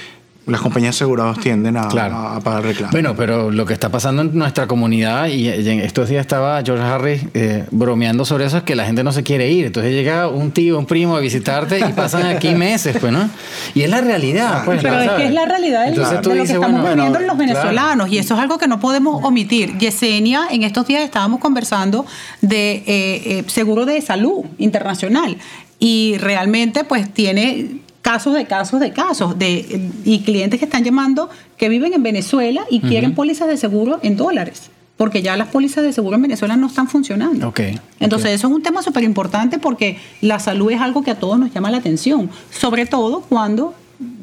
las 0.45 0.59
compañías 0.61 0.95
aseguradoras 0.95 1.39
tienden 1.39 1.77
a, 1.77 1.87
Claro. 1.87 2.15
a- 2.15 2.35
a 2.35 2.39
pagar 2.41 2.63
reclamos. 2.63 2.91
Bueno, 2.91 3.15
pero 3.15 3.49
lo 3.49 3.65
que 3.65 3.73
está 3.73 3.89
pasando 3.89 4.21
en 4.23 4.37
nuestra 4.37 4.67
comunidad, 4.67 5.27
y, 5.27 5.47
y 5.49 5.69
en 5.69 5.79
estos 5.79 6.09
días 6.09 6.19
estaba 6.21 6.61
George 6.63 6.83
Harris 6.83 7.21
eh, 7.33 7.65
bromeando 7.71 8.25
sobre 8.25 8.45
eso, 8.45 8.57
es 8.57 8.63
que 8.63 8.75
la 8.75 8.85
gente 8.85 9.03
no 9.03 9.11
se 9.13 9.23
quiere 9.23 9.49
ir. 9.51 9.65
Entonces 9.67 9.93
llega 9.93 10.27
un 10.27 10.51
tío, 10.51 10.77
un 10.77 10.85
primo 10.85 11.15
a 11.15 11.19
visitarte 11.21 11.79
y 11.79 11.93
pasan 11.93 12.25
aquí 12.25 12.49
meses, 12.55 12.97
pues, 12.99 13.13
¿no? 13.13 13.29
Y 13.73 13.83
es 13.83 13.89
la 13.89 14.01
realidad, 14.01 14.63
pues. 14.65 14.81
Pero 14.81 14.95
¿no? 14.95 15.01
es 15.03 15.11
que 15.11 15.25
es 15.27 15.33
la 15.33 15.45
realidad 15.45 15.85
del- 15.85 15.93
Entonces 15.93 16.21
tú 16.21 16.29
de 16.31 16.35
lo 16.35 16.41
que 16.41 16.47
dices, 16.47 16.55
estamos 16.55 16.81
bueno, 16.81 17.03
viviendo 17.05 17.19
los 17.27 17.37
venezolanos 17.37 18.09
y 18.11 18.17
eso 18.17 18.33
es 18.33 18.39
algo 18.41 18.57
que 18.57 18.67
no 18.67 18.79
podemos 18.81 19.23
omitir. 19.23 19.77
Yesenia, 19.77 20.47
en 20.51 20.63
estos 20.63 20.85
días 20.87 21.03
estábamos 21.03 21.39
conversando 21.39 22.05
de 22.41 22.73
eh, 22.73 22.83
eh, 22.87 23.43
seguro 23.47 23.85
de 23.85 24.01
salud 24.01 24.43
internacional 24.57 25.37
y 25.79 26.17
realmente 26.19 26.83
pues 26.83 27.13
tiene 27.13 27.77
casos 28.03 28.35
de 28.35 28.45
casos 28.45 28.79
de 28.79 28.91
casos 28.91 29.39
de 29.39 29.89
y 30.03 30.19
clientes 30.19 30.59
que 30.59 30.65
están 30.65 30.83
llamando 30.83 31.29
que 31.57 31.69
viven 31.69 31.93
en 31.93 32.03
Venezuela 32.03 32.65
y 32.69 32.81
quieren 32.81 33.15
pólizas 33.15 33.47
de 33.47 33.57
seguro 33.57 33.99
en 34.03 34.15
dólares. 34.17 34.69
Porque 34.97 35.23
ya 35.23 35.35
las 35.35 35.47
pólizas 35.47 35.83
de 35.83 35.91
seguro 35.91 36.17
en 36.17 36.21
Venezuela 36.21 36.55
no 36.55 36.67
están 36.67 36.87
funcionando. 36.87 37.47
Ok, 37.47 37.61
Entonces, 37.99 38.31
eso 38.31 38.47
es 38.47 38.53
un 38.53 38.61
tema 38.61 38.83
súper 38.83 39.03
importante 39.03 39.57
porque 39.57 39.97
la 40.21 40.37
salud 40.37 40.69
es 40.69 40.79
algo 40.81 41.01
que 41.01 41.09
a 41.09 41.15
todos 41.15 41.39
nos 41.39 41.51
llama 41.51 41.71
la 41.71 41.77
atención, 41.77 42.29
sobre 42.51 42.85
todo 42.85 43.21
cuando 43.21 43.73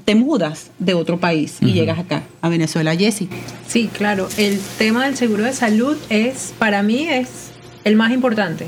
te 0.05 0.15
mudas 0.15 0.71
de 0.79 0.95
otro 0.95 1.19
país 1.19 1.57
y 1.61 1.73
llegas 1.73 1.99
acá, 1.99 2.23
a 2.41 2.49
Venezuela. 2.49 2.95
Jessy. 2.95 3.29
Sí, 3.67 3.89
claro. 3.93 4.29
El 4.37 4.61
tema 4.79 5.07
del 5.07 5.17
seguro 5.17 5.43
de 5.43 5.53
salud 5.53 5.97
es, 6.09 6.55
para 6.59 6.83
mí, 6.83 7.09
es 7.09 7.51
el 7.85 7.97
más 7.97 8.13
importante. 8.13 8.67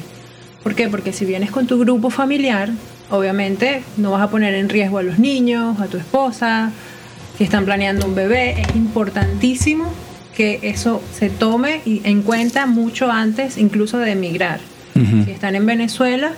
¿Por 0.63 0.75
qué? 0.75 0.89
Porque 0.89 1.13
si 1.13 1.25
vienes 1.25 1.51
con 1.51 1.67
tu 1.67 1.79
grupo 1.79 2.11
familiar, 2.11 2.71
obviamente 3.13 3.83
no 3.99 4.11
vas 4.11 4.23
a 4.23 4.31
poner 4.31 4.55
en 4.55 4.69
riesgo 4.69 4.99
a 4.99 5.03
los 5.03 5.19
niños, 5.19 5.81
a 5.81 5.87
tu 5.87 5.99
esposa, 5.99 6.73
si 7.37 7.45
están 7.45 7.65
planeando 7.65 8.07
un 8.07 8.15
bebé. 8.15 8.63
Es 8.63 8.75
importantísimo 8.75 9.93
que 10.35 10.61
eso 10.63 11.03
se 11.13 11.29
tome 11.29 11.83
en 11.85 12.23
cuenta 12.23 12.67
mucho 12.67 13.11
antes 13.11 13.59
incluso 13.59 13.99
de 13.99 14.13
emigrar. 14.13 14.61
Si 14.95 15.31
están 15.31 15.57
en 15.57 15.65
Venezuela, 15.65 16.33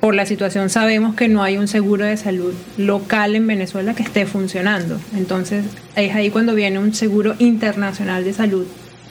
por 0.00 0.14
la 0.14 0.26
situación 0.26 0.70
sabemos 0.70 1.14
que 1.14 1.28
no 1.28 1.42
hay 1.42 1.56
un 1.56 1.68
seguro 1.68 2.04
de 2.04 2.16
salud 2.16 2.52
local 2.76 3.34
en 3.34 3.46
Venezuela 3.46 3.94
que 3.94 4.02
esté 4.02 4.26
funcionando. 4.26 5.00
Entonces 5.16 5.64
es 5.96 6.14
ahí 6.14 6.30
cuando 6.30 6.54
viene 6.54 6.78
un 6.78 6.94
seguro 6.94 7.34
internacional 7.38 8.24
de 8.24 8.32
salud 8.32 8.66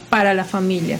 para 0.09 0.33
la 0.33 0.45
familia. 0.45 0.97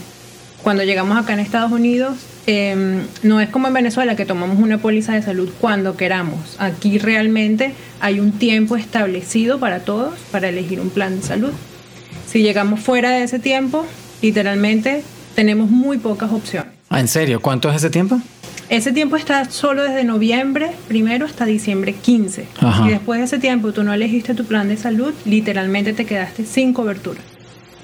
Cuando 0.63 0.83
llegamos 0.83 1.17
acá 1.17 1.33
en 1.33 1.39
Estados 1.39 1.71
Unidos, 1.71 2.15
eh, 2.47 3.01
no 3.23 3.41
es 3.41 3.49
como 3.49 3.67
en 3.67 3.73
Venezuela 3.73 4.15
que 4.15 4.25
tomamos 4.25 4.59
una 4.59 4.77
póliza 4.77 5.13
de 5.13 5.21
salud 5.21 5.49
cuando 5.59 5.97
queramos. 5.97 6.55
Aquí 6.59 6.97
realmente 6.97 7.73
hay 7.99 8.19
un 8.19 8.33
tiempo 8.33 8.75
establecido 8.75 9.59
para 9.59 9.79
todos 9.79 10.13
para 10.31 10.49
elegir 10.49 10.79
un 10.79 10.89
plan 10.89 11.19
de 11.19 11.25
salud. 11.25 11.51
Si 12.27 12.41
llegamos 12.41 12.79
fuera 12.79 13.11
de 13.11 13.23
ese 13.23 13.39
tiempo, 13.39 13.85
literalmente 14.21 15.03
tenemos 15.35 15.69
muy 15.69 15.97
pocas 15.97 16.31
opciones. 16.31 16.71
Ah, 16.89 16.99
¿en 16.99 17.07
serio? 17.07 17.41
¿Cuánto 17.41 17.69
es 17.69 17.77
ese 17.77 17.89
tiempo? 17.89 18.19
Ese 18.69 18.91
tiempo 18.91 19.15
está 19.15 19.45
solo 19.49 19.83
desde 19.83 20.03
noviembre 20.03 20.71
primero 20.87 21.25
hasta 21.25 21.45
diciembre 21.45 21.93
15. 21.93 22.47
Ajá. 22.59 22.87
Y 22.87 22.89
después 22.91 23.19
de 23.19 23.25
ese 23.25 23.37
tiempo 23.37 23.73
tú 23.73 23.83
no 23.83 23.93
elegiste 23.93 24.33
tu 24.33 24.45
plan 24.45 24.67
de 24.67 24.77
salud, 24.77 25.13
literalmente 25.25 25.93
te 25.93 26.05
quedaste 26.05 26.45
sin 26.45 26.73
cobertura. 26.73 27.19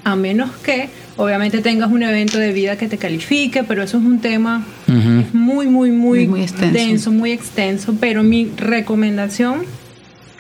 A 0.04 0.16
menos 0.16 0.50
que, 0.64 0.90
obviamente, 1.22 1.62
tengas 1.62 1.92
un 1.92 2.04
evento 2.04 2.38
de 2.40 2.52
vida 2.52 2.78
que 2.78 2.88
te 2.88 2.98
califique, 2.98 3.64
pero 3.64 3.84
eso 3.84 3.98
es 3.98 4.04
un 4.04 4.20
tema 4.20 4.66
muy, 5.34 5.68
muy, 5.68 5.92
muy, 5.92 6.28
Muy 6.28 6.42
extenso. 6.42 6.74
denso, 6.74 7.12
muy 7.12 7.32
extenso. 7.32 7.96
Pero 8.00 8.24
mi 8.24 8.52
recomendación 8.58 9.64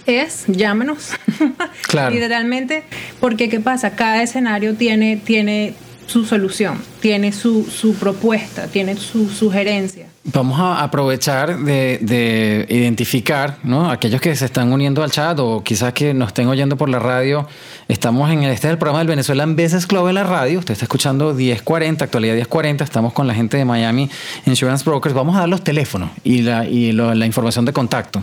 es 0.05 0.45
llámenos. 0.47 1.11
Claro. 1.87 2.15
Literalmente, 2.15 2.83
porque 3.19 3.49
¿qué 3.49 3.59
pasa? 3.59 3.95
Cada 3.97 4.23
escenario 4.23 4.75
tiene, 4.75 5.17
tiene 5.17 5.73
su 6.07 6.23
solución, 6.23 6.77
tiene 7.01 7.33
su, 7.33 7.65
su 7.65 7.95
propuesta, 7.95 8.67
tiene 8.67 8.95
su 8.95 9.29
sugerencia. 9.29 10.05
Vamos 10.23 10.59
a 10.59 10.83
aprovechar 10.83 11.57
de, 11.57 11.97
de 11.99 12.67
identificar, 12.69 13.57
¿no? 13.63 13.89
Aquellos 13.89 14.21
que 14.21 14.35
se 14.35 14.45
están 14.45 14.71
uniendo 14.71 15.01
al 15.03 15.09
chat 15.09 15.39
o 15.39 15.63
quizás 15.63 15.93
que 15.93 16.13
nos 16.13 16.27
estén 16.27 16.47
oyendo 16.47 16.77
por 16.77 16.89
la 16.89 16.99
radio. 16.99 17.47
Estamos 17.87 18.29
en 18.31 18.43
el, 18.43 18.51
este 18.51 18.67
es 18.67 18.71
el 18.73 18.77
programa 18.77 18.99
del 18.99 19.07
Venezuela 19.07 19.41
en 19.41 19.55
Business 19.55 19.87
Club 19.87 20.09
en 20.09 20.13
la 20.15 20.23
radio. 20.23 20.59
Usted 20.59 20.73
está 20.73 20.85
escuchando 20.85 21.33
1040, 21.33 22.05
actualidad 22.05 22.35
1040. 22.35 22.83
Estamos 22.83 23.13
con 23.13 23.25
la 23.25 23.33
gente 23.33 23.57
de 23.57 23.65
Miami 23.65 24.11
Insurance 24.45 24.85
Brokers. 24.85 25.15
Vamos 25.15 25.35
a 25.37 25.39
dar 25.39 25.49
los 25.49 25.63
teléfonos 25.63 26.11
y 26.23 26.43
la, 26.43 26.67
y 26.67 26.91
lo- 26.91 27.15
la 27.15 27.25
información 27.25 27.65
de 27.65 27.73
contacto. 27.73 28.21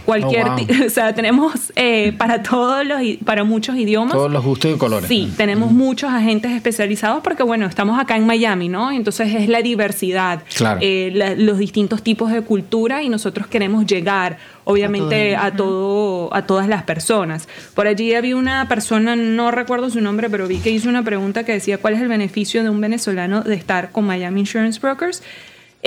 Cualquier, 0.07 0.47
Oh, 0.47 0.57
wow. 0.57 0.66
o 0.87 0.90
sea, 0.90 1.14
tenemos 1.14 1.73
eh, 1.77 2.12
para 2.16 2.42
todos 2.42 2.87
los, 2.87 3.01
para 3.25 3.45
muchos 3.45 3.77
idiomas. 3.77 4.12
Todos 4.14 4.31
los 4.31 4.42
gustos 4.45 4.73
y 4.75 4.79
colores. 4.79 5.09
Sí, 5.09 5.31
tenemos 5.37 5.73
muchos 5.73 6.11
agentes 6.11 6.53
especializados 6.53 7.23
porque, 7.23 7.42
bueno, 7.42 7.66
estamos 7.66 8.01
acá 8.01 8.16
en 8.16 8.25
Miami, 8.25 8.69
¿no? 8.69 8.92
Entonces 8.92 9.35
es 9.35 9.49
la 9.49 9.61
diversidad, 9.62 10.42
Claro. 10.57 10.79
eh, 10.81 11.11
la- 11.12 11.35
los 11.35 11.59
distintos 11.59 12.03
tipos 12.03 12.31
de 12.31 12.40
cultura 12.42 13.03
y 13.03 13.09
nosotros 13.09 13.49
queremos 13.49 13.85
llegar, 13.85 14.38
obviamente, 14.64 15.35
a, 15.37 15.51
todo, 15.53 16.33
a 16.33 16.42
todas 16.47 16.69
las 16.69 16.85
personas. 16.85 17.49
Por 17.75 17.87
allí 17.88 18.14
había 18.14 18.37
una 18.37 18.69
persona, 18.69 19.16
no 19.16 19.51
recuerdo 19.51 19.90
su 19.90 20.01
nombre, 20.01 20.31
pero 20.31 20.47
vi 20.47 20.59
que 20.59 20.71
hizo 20.71 20.88
una 20.88 21.03
pregunta 21.03 21.45
que 21.45 21.53
decía, 21.53 21.79
¿cuál 21.79 21.95
es 21.95 22.01
el 22.01 22.09
beneficio 22.09 22.62
de 22.62 22.71
un 22.71 22.81
venezolano 22.81 23.42
de 23.42 23.55
estar 23.57 23.90
con 23.90 24.05
Miami 24.07 24.40
Insurance 24.40 24.79
Brokers? 24.81 25.23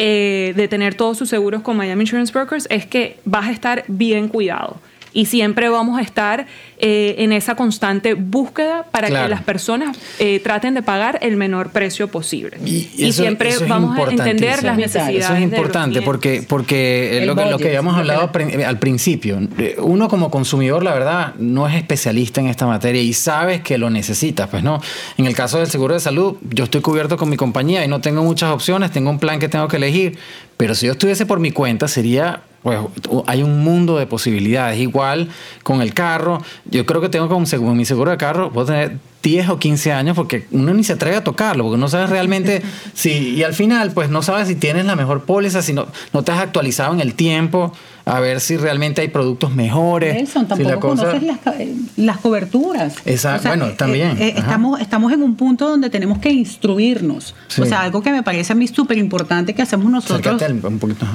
Eh, 0.02 0.54
de 0.56 0.70
tener 0.70 0.96
todos 0.96 1.18
sus 1.18 1.28
seguros 1.28 1.62
con 1.62 1.76
Miami 1.76 2.04
Insurance 2.04 2.32
Brokers 2.32 2.68
es 2.70 2.86
que 2.86 3.18
vas 3.26 3.48
a 3.48 3.52
estar 3.52 3.84
bien 3.90 4.30
cuidado. 4.30 4.78
Y 5.12 5.26
siempre 5.26 5.69
vamos 5.69 5.98
a 5.98 6.02
estar 6.02 6.45
eh, 6.78 7.15
en 7.19 7.32
esa 7.32 7.56
constante 7.56 8.13
búsqueda 8.13 8.86
para 8.91 9.08
Claro. 9.08 9.26
que 9.26 9.30
las 9.32 9.41
personas 9.43 9.98
eh, 10.19 10.39
traten 10.39 10.76
de 10.76 10.82
pagar 10.84 11.17
el 11.22 11.36
menor 11.36 11.72
precio 11.72 12.08
posible. 12.10 12.58
Y, 12.63 12.88
Y, 12.95 13.10
eso- 13.10 13.24
siempre 13.24 13.50
eso 13.50 13.63
es 13.63 13.69
vamos 13.69 13.98
a 13.98 14.04
entender 14.12 14.63
las 14.63 14.78
necesidades. 14.78 15.26
Eso 15.26 15.34
es 15.34 15.39
de 15.39 15.45
los 15.48 15.54
importante 15.58 16.02
porque, 16.04 16.43
porque 16.48 17.17
El 17.17 17.28
lo, 17.28 17.36
que, 17.36 17.41
lo 17.41 17.48
que 17.50 17.54
budget, 17.56 17.67
habíamos 17.67 17.98
hablado 17.98 18.30
al 18.67 18.80
principio, 18.80 19.39
eh, 19.58 19.76
uno 19.80 20.08
como 20.08 20.30
consumidor, 20.30 20.84
la 20.84 20.93
verdad, 20.93 21.34
no 21.39 21.67
es 21.67 21.76
especialista 21.76 22.39
en 22.39 22.48
esta 22.48 22.67
materia 22.67 23.02
y 23.02 23.13
sabes 23.13 23.62
que 23.62 23.78
lo 23.78 23.89
necesitas. 23.89 24.48
Pues 24.50 24.63
no, 24.63 24.80
en 25.17 25.26
el 25.26 25.36
caso 25.36 25.58
del 25.58 25.67
seguro 25.67 25.95
de 25.95 26.00
salud, 26.00 26.38
yo 26.52 26.65
estoy 26.65 26.82
cubierto 26.82 27.17
con 27.17 27.30
mi 27.30 27.36
compañía 27.36 27.84
y 27.84 27.88
no 27.88 28.00
tengo 28.00 28.24
muchas 28.24 28.52
opciones, 28.52 28.91
tengo 28.91 29.10
un 29.10 29.19
plan 29.19 29.39
que 29.39 29.50
tengo 29.50 29.67
que 29.67 29.78
elegir, 29.78 30.17
pero 30.56 30.76
si 30.76 30.86
yo 30.86 30.91
estuviese 30.93 31.26
por 31.26 31.39
mi 31.39 31.52
cuenta, 31.52 31.88
sería 31.88 32.41
pues 32.63 32.80
hay 33.28 33.43
un 33.43 33.63
mundo 33.63 33.98
de 33.98 34.06
posibilidades. 34.06 34.80
Igual 34.80 35.30
con 35.63 35.82
el 35.82 35.93
carro, 35.93 36.41
yo 36.65 36.86
creo 36.86 37.02
que 37.02 37.10
tengo 37.10 37.30
como 37.30 37.45
seguro, 37.45 37.74
mi 37.74 37.86
seguro 37.86 38.12
de 38.12 38.17
carro, 38.17 38.52
puedo 38.52 38.67
tener 38.67 38.98
10 39.22 39.50
o 39.50 39.60
15 39.60 39.91
años 39.91 40.15
porque 40.15 40.45
uno 40.52 40.74
ni 40.74 40.84
se 40.84 40.93
atreve 40.93 41.17
a 41.17 41.24
tocarlo, 41.24 41.63
porque 41.65 41.78
no 41.78 41.88
sabes 41.88 42.10
realmente 42.10 42.62
si, 42.93 43.36
y 43.36 43.43
al 43.43 43.54
final 43.54 43.91
pues 43.91 44.10
no 44.10 44.22
sabes 44.22 44.48
si 44.48 44.56
tienes 44.56 44.86
la 44.86 44.95
mejor 44.95 45.24
póliza, 45.24 45.62
si 45.62 45.74
no, 45.74 45.88
no 46.13 46.24
te 46.24 46.32
has 46.32 46.39
actualizado 46.39 46.93
en 46.93 47.02
el 47.02 47.13
tiempo, 47.13 47.74
a 48.10 48.19
ver 48.19 48.39
si 48.41 48.58
realmente 48.58 49.02
hay 49.02 49.08
productos 49.10 49.54
mejores. 49.56 50.13
Nelson, 50.15 50.43
si 50.56 50.63
la 50.63 50.72
tampoco 50.72 50.88
cosa- 50.89 51.04
conoces 51.12 51.24
las, 51.24 51.39
eh, 51.60 51.74
las 51.98 52.17
coberturas. 52.17 52.95
Exacto, 53.06 53.48
bueno, 53.50 53.67
eh, 53.67 53.76
también, 53.78 54.17
eh, 54.19 54.34
estamos, 54.38 54.80
estamos 54.82 55.12
en 55.13 55.24
un 55.24 55.36
punto 55.36 55.69
donde 55.69 55.89
tenemos 55.89 56.17
que 56.19 56.32
instruirnos. 56.32 57.36
Sí. 57.48 57.62
O 57.62 57.65
sea, 57.65 57.82
algo 57.82 58.02
que 58.02 58.12
me 58.12 58.24
parece 58.24 58.54
a 58.54 58.56
mí 58.56 58.67
súper 58.67 58.98
importante 58.98 59.54
que 59.54 59.62
hacemos 59.62 59.91
nosotros. 59.91 60.41
Al- 60.41 60.65
un 60.65 60.80
poquito. 60.80 61.06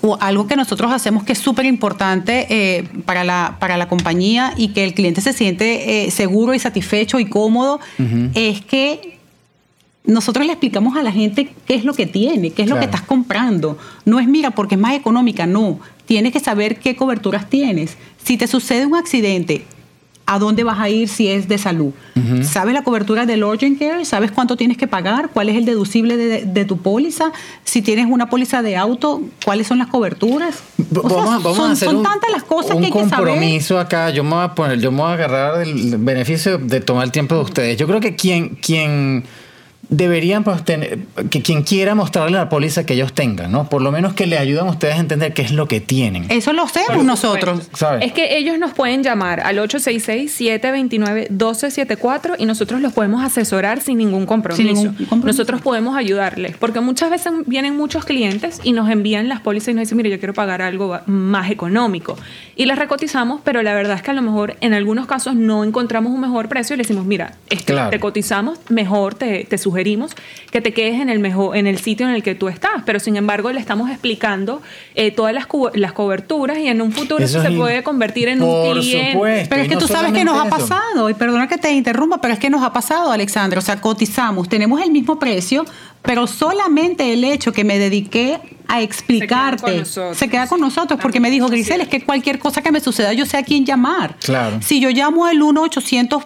o 0.00 0.16
algo 0.20 0.46
que 0.46 0.56
nosotros 0.56 0.90
hacemos 0.92 1.24
que 1.24 1.32
es 1.32 1.38
súper 1.38 1.66
importante 1.66 2.46
eh, 2.50 2.88
para, 3.04 3.24
la, 3.24 3.56
para 3.58 3.76
la 3.76 3.88
compañía 3.88 4.54
y 4.56 4.68
que 4.68 4.84
el 4.84 4.94
cliente 4.94 5.20
se 5.20 5.32
siente 5.32 6.06
eh, 6.06 6.10
seguro 6.10 6.54
y 6.54 6.58
satisfecho 6.58 7.18
y 7.20 7.26
cómodo, 7.26 7.80
es 8.34 8.60
que 8.62 9.18
nosotros 10.04 10.46
le 10.46 10.52
explicamos 10.52 10.96
a 10.96 11.02
la 11.02 11.12
gente 11.12 11.50
qué 11.66 11.74
es 11.74 11.84
lo 11.84 11.92
que 11.92 12.06
tiene, 12.06 12.50
qué 12.52 12.62
es 12.62 12.68
lo 12.68 12.78
que 12.78 12.86
estás 12.86 13.02
comprando. 13.02 13.76
No 14.06 14.18
es 14.20 14.26
mira 14.26 14.52
porque 14.52 14.76
es 14.76 14.80
más 14.80 14.94
económica, 14.94 15.46
no. 15.46 15.80
Tienes 16.08 16.32
que 16.32 16.40
saber 16.40 16.78
qué 16.78 16.96
coberturas 16.96 17.50
tienes. 17.50 17.98
Si 18.24 18.38
te 18.38 18.46
sucede 18.46 18.86
un 18.86 18.94
accidente, 18.94 19.66
¿a 20.24 20.38
dónde 20.38 20.64
vas 20.64 20.78
a 20.78 20.88
ir 20.88 21.06
si 21.06 21.28
es 21.28 21.48
de 21.48 21.58
salud? 21.58 21.92
¿Sabes 22.42 22.72
la 22.72 22.82
cobertura 22.82 23.26
del 23.26 23.44
Urgent 23.44 23.78
Care? 23.78 24.06
¿Sabes 24.06 24.30
cuánto 24.30 24.56
tienes 24.56 24.78
que 24.78 24.86
pagar? 24.86 25.28
¿Cuál 25.34 25.50
es 25.50 25.56
el 25.56 25.66
deducible 25.66 26.16
de, 26.16 26.46
de 26.46 26.64
tu 26.64 26.78
póliza? 26.78 27.30
Si 27.62 27.82
tienes 27.82 28.06
una 28.08 28.30
póliza 28.30 28.62
de 28.62 28.74
auto, 28.78 29.20
¿cuáles 29.44 29.66
son 29.66 29.76
las 29.76 29.88
coberturas? 29.88 30.62
O 30.96 31.02
vamos, 31.02 31.54
son, 31.54 31.68
a 31.68 31.72
hacer 31.72 31.88
son 31.88 31.96
un, 31.98 32.02
tantas 32.02 32.30
las 32.30 32.42
cosas 32.42 32.76
un 32.76 32.80
que 32.80 32.86
hay 32.86 32.92
que 32.92 33.08
saber. 33.10 33.28
compromiso 33.28 33.78
acá. 33.78 34.08
Yo 34.08 34.24
me 34.24 34.30
voy 34.30 34.44
a 34.44 34.54
poner, 34.54 34.80
yo 34.80 34.90
me 34.90 35.02
voy 35.02 35.10
a 35.10 35.12
agarrar 35.12 35.60
el 35.60 35.98
beneficio 35.98 36.56
de 36.56 36.80
tomar 36.80 37.04
el 37.04 37.12
tiempo 37.12 37.34
de 37.34 37.42
ustedes. 37.42 37.76
Yo 37.76 37.86
creo 37.86 38.00
que 38.00 38.16
quien, 38.16 38.56
quien 38.56 39.24
deberían 39.90 40.44
pues, 40.44 40.64
tener, 40.64 40.98
que 41.30 41.42
quien 41.42 41.62
quiera 41.62 41.94
mostrarle 41.94 42.36
la 42.36 42.48
póliza 42.48 42.84
que 42.84 42.94
ellos 42.94 43.12
tengan, 43.14 43.50
¿no? 43.50 43.68
Por 43.68 43.80
lo 43.82 43.90
menos 43.90 44.12
que 44.12 44.26
le 44.26 44.36
ayuden 44.36 44.66
a 44.66 44.70
ustedes 44.70 44.96
a 44.96 44.98
entender 44.98 45.32
qué 45.32 45.42
es 45.42 45.52
lo 45.52 45.66
que 45.66 45.80
tienen. 45.80 46.26
Eso 46.30 46.52
lo 46.52 46.62
hacemos 46.62 47.04
nosotros. 47.04 47.68
¿Sabes? 47.74 48.04
Es 48.04 48.12
que 48.12 48.36
ellos 48.36 48.58
nos 48.58 48.74
pueden 48.74 49.02
llamar 49.02 49.40
al 49.40 49.58
866-729-1274 49.58 52.36
y 52.38 52.46
nosotros 52.46 52.80
los 52.80 52.92
podemos 52.92 53.24
asesorar 53.24 53.80
sin 53.80 53.98
ningún 53.98 54.26
compromiso. 54.26 54.62
Sin 54.62 54.74
ningún 54.74 54.94
compromiso. 55.06 55.26
Nosotros 55.26 55.60
podemos 55.62 55.96
ayudarles, 55.96 56.56
porque 56.58 56.80
muchas 56.80 57.10
veces 57.10 57.32
vienen 57.46 57.76
muchos 57.76 58.04
clientes 58.04 58.60
y 58.62 58.72
nos 58.72 58.90
envían 58.90 59.28
las 59.28 59.40
pólizas 59.40 59.68
y 59.68 59.74
nos 59.74 59.82
dicen, 59.82 59.96
mire, 59.96 60.10
yo 60.10 60.18
quiero 60.18 60.34
pagar 60.34 60.62
algo 60.62 60.98
más 61.06 61.50
económico. 61.50 62.16
Y 62.56 62.66
las 62.66 62.78
recotizamos, 62.78 63.40
pero 63.42 63.62
la 63.62 63.72
verdad 63.74 63.96
es 63.96 64.02
que 64.02 64.10
a 64.10 64.14
lo 64.14 64.22
mejor 64.22 64.56
en 64.60 64.74
algunos 64.74 65.06
casos 65.06 65.34
no 65.34 65.64
encontramos 65.64 66.12
un 66.12 66.20
mejor 66.20 66.48
precio 66.48 66.74
y 66.74 66.76
le 66.76 66.82
decimos, 66.82 67.06
mira, 67.06 67.34
este, 67.48 67.72
Claro. 67.72 67.90
te 67.90 68.00
cotizamos, 68.00 68.58
mejor 68.68 69.14
te, 69.14 69.44
te 69.44 69.58
sugerimos 69.58 69.77
que 70.50 70.60
te 70.60 70.72
quedes 70.72 71.00
en 71.00 71.08
el, 71.08 71.18
mejor, 71.18 71.56
en 71.56 71.66
el 71.66 71.78
sitio 71.78 72.08
en 72.08 72.14
el 72.14 72.22
que 72.22 72.34
tú 72.34 72.48
estás, 72.48 72.82
pero 72.84 73.00
sin 73.00 73.16
embargo 73.16 73.52
le 73.52 73.60
estamos 73.60 73.90
explicando 73.90 74.62
eh, 74.94 75.10
todas 75.10 75.34
las, 75.34 75.46
las 75.74 75.92
coberturas 75.92 76.58
y 76.58 76.68
en 76.68 76.80
un 76.80 76.92
futuro 76.92 77.22
Eso 77.22 77.38
eso 77.38 77.48
se 77.48 77.56
puede 77.56 77.82
convertir 77.82 78.28
en 78.28 78.42
un 78.42 78.72
cliente. 78.72 79.12
supuesto. 79.12 79.48
Pero 79.50 79.62
es 79.62 79.68
que 79.68 79.74
no 79.74 79.80
tú 79.80 79.88
sabes 79.88 80.12
que 80.12 80.24
nos 80.24 80.38
ha 80.38 80.48
pasado, 80.48 81.10
y 81.10 81.14
perdona 81.14 81.48
que 81.48 81.58
te 81.58 81.72
interrumpa, 81.72 82.20
pero 82.20 82.34
es 82.34 82.40
que 82.40 82.50
nos 82.50 82.62
ha 82.62 82.72
pasado, 82.72 83.10
Alexandra. 83.12 83.58
O 83.58 83.62
sea, 83.62 83.80
cotizamos, 83.80 84.48
tenemos 84.48 84.80
el 84.80 84.90
mismo 84.90 85.18
precio, 85.18 85.64
pero 86.02 86.26
solamente 86.26 87.12
el 87.12 87.24
hecho 87.24 87.52
que 87.52 87.64
me 87.64 87.78
dediqué 87.78 88.40
a 88.68 88.82
explicarte 88.82 89.62
con 89.62 89.78
nosotros. 89.78 90.16
se 90.16 90.28
queda 90.28 90.46
con 90.46 90.60
nosotros, 90.60 90.98
porque 91.00 91.20
me 91.20 91.30
dijo, 91.30 91.48
Grisel, 91.48 91.80
es 91.80 91.88
que 91.88 92.04
cualquier 92.04 92.38
cosa 92.38 92.62
que 92.62 92.70
me 92.70 92.80
suceda, 92.80 93.12
yo 93.12 93.26
sé 93.26 93.38
a 93.38 93.42
quién 93.42 93.64
llamar. 93.64 94.16
Claro. 94.20 94.58
Si 94.60 94.80
yo 94.80 94.90
llamo 94.90 95.26
al 95.26 95.38
1-800, 95.38 96.24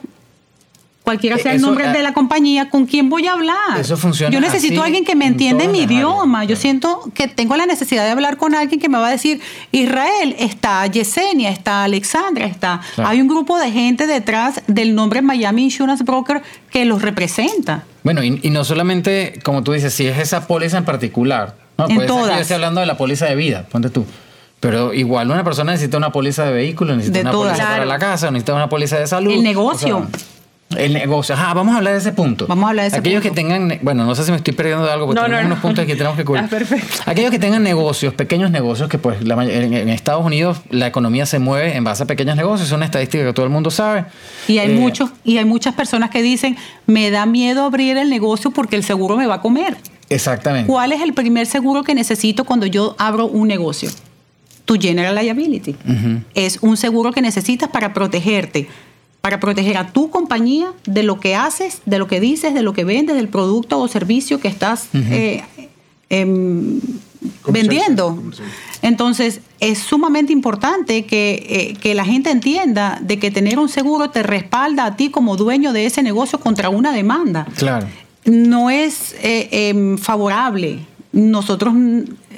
cualquiera 1.02 1.36
sea 1.38 1.52
el 1.52 1.58
Eso, 1.58 1.66
nombre 1.66 1.86
eh, 1.86 1.92
de 1.92 2.02
la 2.02 2.12
compañía, 2.14 2.70
¿con 2.70 2.86
quién 2.86 3.08
voy 3.08 3.26
a 3.26 3.32
hablar? 3.32 3.78
Eso 3.78 3.96
funciona 3.96 4.32
Yo 4.32 4.40
necesito 4.40 4.82
a 4.82 4.86
alguien 4.86 5.04
que 5.04 5.14
me 5.14 5.26
en 5.26 5.32
entienda 5.32 5.64
en 5.64 5.72
mi 5.72 5.78
áreas. 5.82 5.92
idioma. 5.92 6.44
Yo 6.44 6.56
siento 6.56 7.02
que 7.14 7.28
tengo 7.28 7.56
la 7.56 7.66
necesidad 7.66 8.04
de 8.04 8.10
hablar 8.10 8.36
con 8.36 8.54
alguien 8.54 8.80
que 8.80 8.88
me 8.88 8.98
va 8.98 9.08
a 9.08 9.10
decir, 9.10 9.40
Israel, 9.72 10.36
está 10.38 10.86
Yesenia, 10.86 11.50
está 11.50 11.84
Alexandra, 11.84 12.46
está... 12.46 12.80
Claro. 12.94 13.10
Hay 13.10 13.20
un 13.20 13.28
grupo 13.28 13.58
de 13.58 13.70
gente 13.72 14.06
detrás 14.06 14.62
del 14.66 14.94
nombre 14.94 15.22
Miami 15.22 15.64
Insurance 15.64 16.04
Broker 16.04 16.42
que 16.70 16.84
los 16.84 17.02
representa. 17.02 17.84
Bueno, 18.04 18.22
y, 18.22 18.40
y 18.42 18.50
no 18.50 18.64
solamente, 18.64 19.38
como 19.44 19.62
tú 19.62 19.72
dices, 19.72 19.92
si 19.94 20.06
es 20.06 20.18
esa 20.18 20.46
póliza 20.46 20.78
en 20.78 20.84
particular. 20.84 21.56
No, 21.78 21.88
En 21.88 22.06
todas. 22.06 22.34
yo 22.36 22.40
esté 22.42 22.54
hablando 22.54 22.80
de 22.80 22.86
la 22.86 22.96
póliza 22.96 23.26
de 23.26 23.34
vida, 23.34 23.66
ponte 23.70 23.90
tú. 23.90 24.04
Pero 24.60 24.94
igual 24.94 25.28
una 25.30 25.42
persona 25.42 25.72
necesita 25.72 25.96
una 25.96 26.12
póliza 26.12 26.44
de 26.44 26.52
vehículo, 26.52 26.94
necesita 26.94 27.18
De 27.18 27.22
una 27.22 27.30
todas. 27.32 27.52
póliza 27.54 27.68
para 27.72 27.86
la 27.86 27.98
casa, 27.98 28.30
necesita 28.30 28.54
una 28.54 28.68
póliza 28.68 28.98
de 28.98 29.06
salud. 29.08 29.32
El 29.32 29.42
negocio. 29.42 29.96
o 29.98 30.00
sea, 30.00 30.08
El 30.78 30.92
negocio. 30.94 31.34
Ajá, 31.34 31.54
vamos 31.54 31.74
a 31.74 31.78
hablar 31.78 31.92
de 31.94 31.98
ese 32.00 32.12
punto. 32.12 32.46
Vamos 32.46 32.64
a 32.64 32.68
hablar 32.70 32.84
de 32.84 32.88
ese 32.88 32.98
Aquellos 32.98 33.22
punto. 33.22 33.34
que 33.34 33.40
tengan, 33.42 33.78
bueno, 33.82 34.04
no 34.04 34.14
sé 34.14 34.24
si 34.24 34.30
me 34.30 34.36
estoy 34.36 34.54
perdiendo 34.54 34.84
de 34.84 34.92
algo, 34.92 35.06
porque 35.06 35.20
No, 35.20 35.26
tenemos 35.26 35.42
no, 35.44 35.48
no. 35.48 35.54
unos 35.54 35.62
puntos 35.62 35.84
que 35.86 35.94
tenemos 35.96 36.16
que 36.16 36.24
cubrir. 36.24 36.44
Ah, 36.44 36.48
perfecto. 36.48 37.02
Aquellos 37.06 37.30
que 37.30 37.38
tengan 37.38 37.62
negocios, 37.62 38.14
pequeños 38.14 38.50
negocios, 38.50 38.88
que 38.88 38.98
pues 38.98 39.22
la 39.26 39.34
en, 39.44 39.74
en 39.74 39.88
Estados 39.88 40.24
Unidos 40.24 40.58
la 40.70 40.86
economía 40.86 41.26
se 41.26 41.38
mueve 41.38 41.76
en 41.76 41.84
base 41.84 42.02
a 42.02 42.06
pequeños 42.06 42.36
negocios, 42.36 42.68
es 42.68 42.72
una 42.72 42.84
estadística 42.84 43.24
que 43.24 43.32
todo 43.32 43.44
el 43.46 43.52
mundo 43.52 43.70
sabe. 43.70 44.04
Y 44.48 44.58
hay 44.58 44.70
Eh, 44.72 44.74
muchos 44.74 45.10
y 45.24 45.38
hay 45.38 45.44
muchas 45.44 45.74
personas 45.74 46.10
que 46.10 46.22
dicen, 46.22 46.56
"Me 46.86 47.10
da 47.10 47.26
miedo 47.26 47.64
abrir 47.64 47.96
el 47.96 48.10
negocio 48.10 48.50
porque 48.50 48.76
el 48.76 48.84
seguro 48.84 49.16
me 49.16 49.26
va 49.26 49.34
a 49.36 49.40
comer." 49.40 49.76
Exactamente. 50.08 50.66
¿Cuál 50.66 50.92
es 50.92 51.00
el 51.00 51.14
primer 51.14 51.46
seguro 51.46 51.82
que 51.84 51.94
necesito 51.94 52.44
cuando 52.44 52.66
yo 52.66 52.94
abro 52.98 53.26
un 53.26 53.48
negocio? 53.48 53.88
Tu 54.64 54.74
General 54.80 55.14
Liability. 55.14 55.74
Es 56.34 56.58
un 56.62 56.76
seguro 56.76 57.12
que 57.12 57.20
necesitas 57.20 57.68
para 57.70 57.92
protegerte, 57.92 58.68
para 59.22 59.38
proteger 59.40 59.78
a 59.78 59.86
tu 59.92 60.10
compañía 60.10 60.72
de 60.84 61.04
lo 61.04 61.18
que 61.20 61.36
haces, 61.36 61.80
de 61.86 61.98
lo 61.98 62.08
que 62.08 62.20
dices, 62.20 62.52
de 62.54 62.62
lo 62.62 62.72
que 62.74 62.84
vendes, 62.84 63.16
del 63.16 63.28
producto 63.28 63.78
o 63.78 63.86
servicio 63.88 64.40
que 64.40 64.48
estás 64.48 64.88
eh, 64.92 65.44
em, 66.10 66.80
vendiendo. 67.46 68.20
Entonces, 68.82 69.40
es 69.60 69.78
sumamente 69.78 70.32
importante 70.32 71.06
que, 71.06 71.46
eh, 71.48 71.76
que 71.80 71.94
la 71.94 72.04
gente 72.04 72.30
entienda 72.30 72.98
de 73.00 73.20
que 73.20 73.30
tener 73.30 73.60
un 73.60 73.68
seguro 73.68 74.10
te 74.10 74.24
respalda 74.24 74.86
a 74.86 74.96
ti 74.96 75.08
como 75.10 75.36
dueño 75.36 75.72
de 75.72 75.86
ese 75.86 76.02
negocio 76.02 76.40
contra 76.40 76.68
una 76.68 76.92
demanda 76.92 77.46
Claro. 77.56 77.86
no 78.24 78.70
es 78.70 79.14
eh, 79.22 79.48
em, 79.68 79.98
favorable. 79.98 80.80
Nosotros 81.12 81.74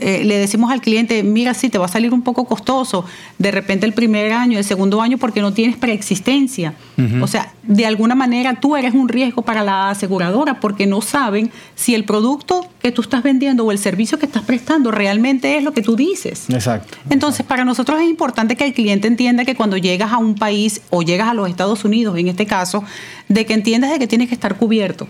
eh, 0.01 0.25
le 0.25 0.39
decimos 0.39 0.71
al 0.71 0.81
cliente, 0.81 1.23
mira, 1.23 1.55
sí, 1.55 1.69
te 1.69 1.79
va 1.79 1.87
a 1.87 1.89
salir 1.89 2.13
un 2.13 2.23
poco 2.23 2.45
costoso 2.45 3.05
de 3.39 3.51
repente 3.51 3.87
el 3.87 3.93
primer 3.93 4.33
año, 4.33 4.59
el 4.59 4.65
segundo 4.65 5.01
año, 5.01 5.19
porque 5.19 5.41
no 5.41 5.53
tienes 5.53 5.77
preexistencia. 5.77 6.75
O 7.21 7.27
sea, 7.27 7.53
de 7.63 7.87
alguna 7.87 8.15
manera 8.15 8.61
tú 8.61 8.77
eres 8.77 8.95
un 8.95 9.09
riesgo 9.09 9.43
para 9.43 9.63
la 9.63 9.91
aseguradora 9.91 10.61
porque 10.61 10.87
no 10.87 11.01
saben 11.01 11.51
si 11.75 11.95
el 11.95 12.05
producto 12.05 12.67
que 12.85 12.93
tú 12.93 13.01
estás 13.01 13.23
vendiendo 13.23 13.65
o 13.65 13.73
el 13.73 13.79
servicio 13.79 14.19
que 14.19 14.27
estás 14.27 14.43
prestando 14.43 14.91
realmente 14.91 15.57
es 15.57 15.65
lo 15.65 15.73
que 15.73 15.81
tú 15.81 15.97
dices. 15.97 16.45
Exacto. 16.51 16.99
Entonces, 17.09 17.47
para 17.47 17.65
nosotros 17.65 17.99
es 17.99 18.07
importante 18.07 18.57
que 18.57 18.67
el 18.67 18.75
cliente 18.75 19.09
entienda 19.09 19.47
que 19.47 19.55
cuando 19.55 19.79
llegas 19.79 20.13
a 20.13 20.19
un 20.19 20.35
país 20.35 20.83
o 20.91 21.01
llegas 21.01 21.29
a 21.29 21.33
los 21.33 21.49
Estados 21.49 21.87
Unidos, 21.87 22.19
en 22.19 22.29
este 22.29 22.45
caso, 22.45 22.85
de 23.31 23.47
que 23.47 23.55
entiendas 23.55 23.91
de 23.91 23.99
que 23.99 24.07
tienes 24.07 24.29
que 24.29 24.35
estar 24.35 24.59
cubierto, 24.59 25.09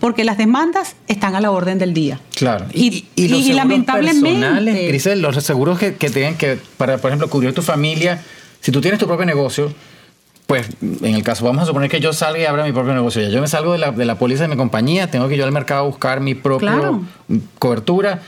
porque 0.00 0.24
las 0.24 0.36
demandas 0.36 0.96
están 1.06 1.36
a 1.36 1.40
la 1.40 1.52
orden 1.52 1.78
del 1.78 1.94
día. 1.94 2.18
Claro. 2.34 2.66
Y, 2.74 3.04
y, 3.14 3.28
los 3.28 3.38
seguros 3.38 3.56
lamentablemente, 3.56 4.28
personales, 4.28 4.88
Grisel, 4.88 5.22
los 5.22 5.44
seguros 5.44 5.78
que, 5.78 5.94
que 5.94 6.10
tengan 6.10 6.36
que, 6.36 6.58
para, 6.76 6.98
por 6.98 7.10
ejemplo, 7.10 7.30
cubrir 7.30 7.54
tu 7.54 7.62
familia, 7.62 8.20
si 8.60 8.72
tú 8.72 8.80
tienes 8.80 8.98
tu 8.98 9.06
propio 9.06 9.26
negocio, 9.26 9.72
pues 10.52 10.68
en 10.82 11.14
el 11.14 11.22
caso, 11.22 11.46
vamos 11.46 11.62
a 11.62 11.66
suponer 11.66 11.88
que 11.88 11.98
yo 11.98 12.12
salga 12.12 12.38
y 12.38 12.44
abra 12.44 12.62
mi 12.64 12.72
propio 12.72 12.92
negocio. 12.92 13.22
Ya 13.22 13.30
yo 13.30 13.40
me 13.40 13.46
salgo 13.48 13.72
de 13.72 13.78
la, 13.78 13.90
de 13.90 14.04
la 14.04 14.16
póliza 14.18 14.42
de 14.42 14.48
mi 14.48 14.56
compañía, 14.58 15.10
tengo 15.10 15.26
que 15.26 15.38
yo 15.38 15.44
al 15.46 15.50
mercado 15.52 15.80
a 15.80 15.86
buscar 15.86 16.20
mi 16.20 16.34
propia 16.34 16.72
Claro. 16.72 17.00
cobertura. 17.58 18.20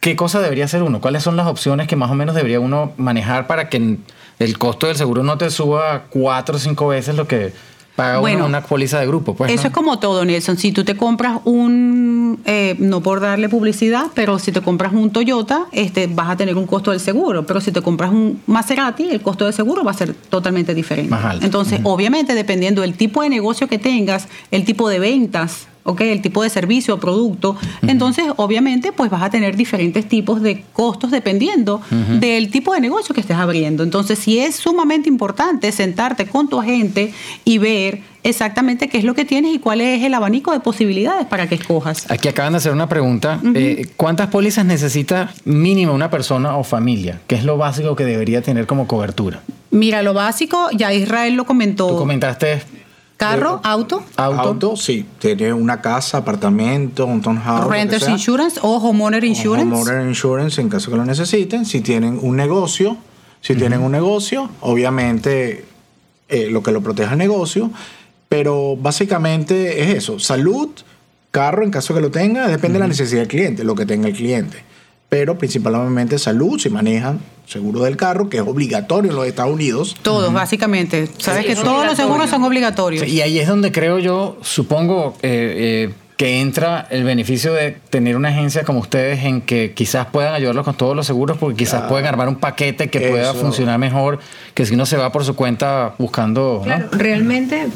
¿Qué 0.00 0.16
cosa 0.16 0.40
debería 0.40 0.64
hacer 0.64 0.82
uno? 0.82 1.02
¿Cuáles 1.02 1.22
son 1.22 1.36
las 1.36 1.46
opciones 1.46 1.86
que 1.86 1.94
más 1.94 2.10
o 2.10 2.14
menos 2.14 2.34
debería 2.34 2.60
uno 2.60 2.92
manejar 2.96 3.46
para 3.46 3.68
que 3.68 3.98
el 4.38 4.58
costo 4.58 4.86
del 4.86 4.96
seguro 4.96 5.22
no 5.22 5.36
te 5.36 5.50
suba 5.50 6.04
cuatro 6.08 6.56
o 6.56 6.58
cinco 6.58 6.88
veces 6.88 7.14
lo 7.14 7.26
que 7.28 7.52
paga 7.96 8.18
Bueno, 8.18 8.40
en 8.40 8.44
una 8.44 8.62
póliza 8.62 9.00
de 9.00 9.06
grupo? 9.06 9.34
Pues, 9.34 9.50
Eso 9.50 9.62
¿no? 9.64 9.68
es 9.68 9.74
como 9.74 9.98
todo, 9.98 10.24
Nelson. 10.24 10.56
Si 10.56 10.70
tú 10.70 10.84
te 10.84 10.96
compras 10.96 11.40
un, 11.44 12.38
eh, 12.44 12.76
no 12.78 13.00
por 13.00 13.20
darle 13.20 13.48
publicidad, 13.48 14.06
pero 14.14 14.38
si 14.38 14.52
te 14.52 14.60
compras 14.60 14.92
un 14.92 15.10
Toyota, 15.10 15.66
este, 15.72 16.06
vas 16.06 16.30
a 16.30 16.36
tener 16.36 16.56
un 16.56 16.66
costo 16.66 16.92
del 16.92 17.00
seguro. 17.00 17.46
Pero 17.46 17.60
si 17.60 17.72
te 17.72 17.82
compras 17.82 18.10
un 18.12 18.40
Maserati, 18.46 19.08
el 19.10 19.22
costo 19.22 19.46
del 19.46 19.54
seguro 19.54 19.82
va 19.82 19.90
a 19.90 19.94
ser 19.94 20.14
totalmente 20.14 20.74
diferente. 20.74 21.10
Más 21.10 21.24
alto. 21.24 21.44
Entonces, 21.44 21.80
obviamente, 21.82 22.34
dependiendo 22.34 22.82
del 22.82 22.94
tipo 22.94 23.22
de 23.22 23.30
negocio 23.30 23.66
que 23.66 23.78
tengas, 23.78 24.28
el 24.50 24.64
tipo 24.64 24.88
de 24.88 24.98
ventas, 24.98 25.66
¿ok? 25.86 26.02
el 26.02 26.22
tipo 26.22 26.42
de 26.42 26.50
servicio 26.50 26.94
o 26.94 27.00
producto, 27.00 27.56
entonces, 27.82 28.26
obviamente, 28.36 28.92
pues 28.92 29.10
vas 29.10 29.22
a 29.22 29.30
tener 29.30 29.56
diferentes 29.56 30.06
tipos 30.08 30.42
de 30.42 30.64
costos 30.72 31.10
dependiendo 31.10 31.80
del 32.20 32.50
tipo 32.50 32.74
de 32.74 32.80
negocio 32.80 33.14
que 33.14 33.20
estés 33.20 33.36
abriendo. 33.36 33.82
Entonces, 33.82 34.18
sí 34.18 34.38
es 34.38 34.56
sumamente 34.56 35.08
importante 35.08 35.72
sentarte 35.72 36.26
con 36.26 36.48
tu 36.48 36.60
agente 36.60 37.12
y 37.44 37.58
ver 37.58 38.00
exactamente 38.22 38.88
qué 38.88 38.98
es 38.98 39.04
lo 39.04 39.14
que 39.14 39.24
tienes 39.24 39.54
y 39.54 39.58
cuál 39.58 39.80
es 39.80 40.02
el 40.02 40.12
abanico 40.14 40.52
de 40.52 40.60
posibilidades 40.60 41.26
para 41.26 41.48
que 41.48 41.54
escojas. 41.54 42.10
Aquí 42.10 42.28
acaban 42.28 42.52
de 42.52 42.58
hacer 42.58 42.72
una 42.72 42.88
pregunta. 42.88 43.40
Eh, 43.54 43.86
¿Cuántas 43.96 44.28
pólizas 44.28 44.64
necesita 44.64 45.32
mínimo 45.44 45.94
una 45.94 46.10
persona 46.10 46.56
o 46.56 46.64
familia? 46.64 47.20
¿Qué 47.26 47.36
es 47.36 47.44
lo 47.44 47.56
básico 47.56 47.94
que 47.94 48.04
debería 48.04 48.42
tener 48.42 48.66
como 48.66 48.86
cobertura? 48.88 49.42
Mira, 49.70 50.02
lo 50.02 50.14
básico, 50.14 50.68
ya 50.72 50.92
Israel 50.92 51.34
lo 51.34 51.44
comentó. 51.44 51.88
Tú 51.88 51.98
comentaste 51.98 52.62
Carro, 53.16 53.60
auto, 53.62 54.04
auto. 54.16 54.40
Auto, 54.40 54.76
sí. 54.76 55.06
Tiene 55.18 55.52
una 55.52 55.80
casa, 55.80 56.18
apartamento, 56.18 57.06
un 57.06 57.22
townhouse. 57.22 57.66
renters 57.66 58.08
insurance 58.08 58.60
o 58.62 58.76
homeowner 58.76 59.24
insurance. 59.24 59.64
Homeowner 59.64 60.06
insurance 60.06 60.60
en 60.60 60.68
caso 60.68 60.90
que 60.90 60.98
lo 60.98 61.04
necesiten. 61.04 61.64
Si 61.64 61.80
tienen 61.80 62.18
un 62.20 62.36
negocio, 62.36 62.98
si 63.40 63.54
tienen 63.54 63.80
un 63.80 63.92
negocio, 63.92 64.50
obviamente 64.60 65.64
eh, 66.28 66.50
lo 66.50 66.62
que 66.62 66.72
lo 66.72 66.82
proteja 66.82 67.12
el 67.12 67.18
negocio. 67.18 67.70
Pero 68.28 68.76
básicamente 68.76 69.82
es 69.82 69.96
eso. 69.96 70.18
Salud, 70.18 70.68
carro 71.30 71.62
en 71.62 71.70
caso 71.70 71.94
que 71.94 72.00
lo 72.00 72.10
tenga, 72.10 72.48
depende 72.48 72.74
de 72.74 72.80
la 72.80 72.88
necesidad 72.88 73.20
del 73.20 73.28
cliente, 73.28 73.64
lo 73.64 73.74
que 73.74 73.86
tenga 73.86 74.08
el 74.08 74.14
cliente. 74.14 74.62
Pero 75.08 75.38
principalmente 75.38 76.18
salud, 76.18 76.58
si 76.58 76.68
manejan 76.68 77.20
seguro 77.46 77.82
del 77.84 77.96
carro, 77.96 78.28
que 78.28 78.38
es 78.38 78.42
obligatorio 78.42 79.10
en 79.10 79.16
los 79.16 79.26
Estados 79.26 79.52
Unidos. 79.52 79.94
Todos, 80.02 80.32
básicamente. 80.32 81.08
Sabes 81.18 81.42
Sí, 81.42 81.48
que 81.48 81.54
todos 81.56 81.86
los 81.86 81.96
seguros 81.96 82.28
son 82.28 82.42
obligatorios. 82.42 83.06
Y 83.06 83.20
ahí 83.20 83.38
es 83.38 83.46
donde 83.46 83.70
creo 83.70 83.98
yo, 83.98 84.36
supongo, 84.42 85.14
eh, 85.22 85.88
eh, 85.88 85.94
que 86.16 86.40
entra 86.40 86.86
el 86.90 87.04
beneficio 87.04 87.52
de 87.52 87.72
tener 87.90 88.16
una 88.16 88.30
agencia 88.30 88.64
como 88.64 88.80
ustedes 88.80 89.22
en 89.24 89.42
que 89.42 89.74
quizás 89.74 90.06
puedan 90.06 90.32
ayudarlos 90.32 90.64
con 90.64 90.74
todos 90.74 90.96
los 90.96 91.06
seguros 91.06 91.36
porque 91.36 91.56
quizás 91.56 91.82
pueden 91.88 92.06
armar 92.06 92.28
un 92.28 92.36
paquete 92.36 92.88
que 92.88 93.00
pueda 93.00 93.34
funcionar 93.34 93.78
mejor 93.78 94.18
que 94.54 94.64
si 94.64 94.74
uno 94.74 94.86
se 94.86 94.96
va 94.96 95.12
por 95.12 95.24
su 95.26 95.36
cuenta 95.36 95.94
buscando... 95.98 96.64
realmente 96.92 97.66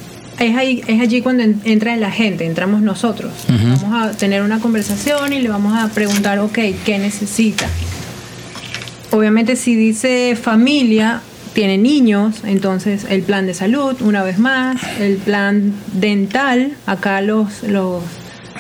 es, 0.41 0.57
ahí, 0.57 0.83
es 0.87 1.01
allí 1.01 1.21
cuando 1.23 1.43
en- 1.45 1.61
entra 1.65 1.95
la 1.97 2.11
gente, 2.11 2.45
entramos 2.47 2.83
nosotros. 2.83 3.33
Vamos 3.49 4.09
a 4.09 4.11
tener 4.17 4.43
una 4.43 4.59
conversación 4.59 5.33
y 5.33 5.41
le 5.41 5.49
vamos 5.49 5.79
a 5.79 5.89
preguntar, 5.89 6.39
ok, 6.41 6.59
¿qué 6.85 6.99
necesita? 6.99 7.67
Obviamente 9.13 9.57
si 9.57 9.75
dice 9.75 10.37
familia, 10.41 11.21
tiene 11.53 11.79
niños, 11.79 12.43
entonces 12.45 13.05
el 13.09 13.23
plan 13.23 13.47
de 13.47 13.55
salud, 13.55 14.01
una 14.03 14.23
vez 14.23 14.39
más, 14.39 14.81
el 15.01 15.17
plan 15.17 15.73
dental, 15.95 16.73
acá 16.87 17.21
los, 17.21 17.63
los 17.65 18.03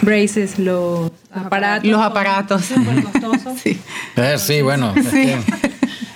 braces, 0.02 0.58
los 0.58 1.12
aparatos. 1.32 1.88
Los 1.88 2.00
son 2.00 2.10
aparatos. 2.10 2.64
súper 2.64 3.02
costosos. 3.04 3.60
Sí. 4.38 4.60
Bueno. 4.62 4.92
Es 4.96 5.12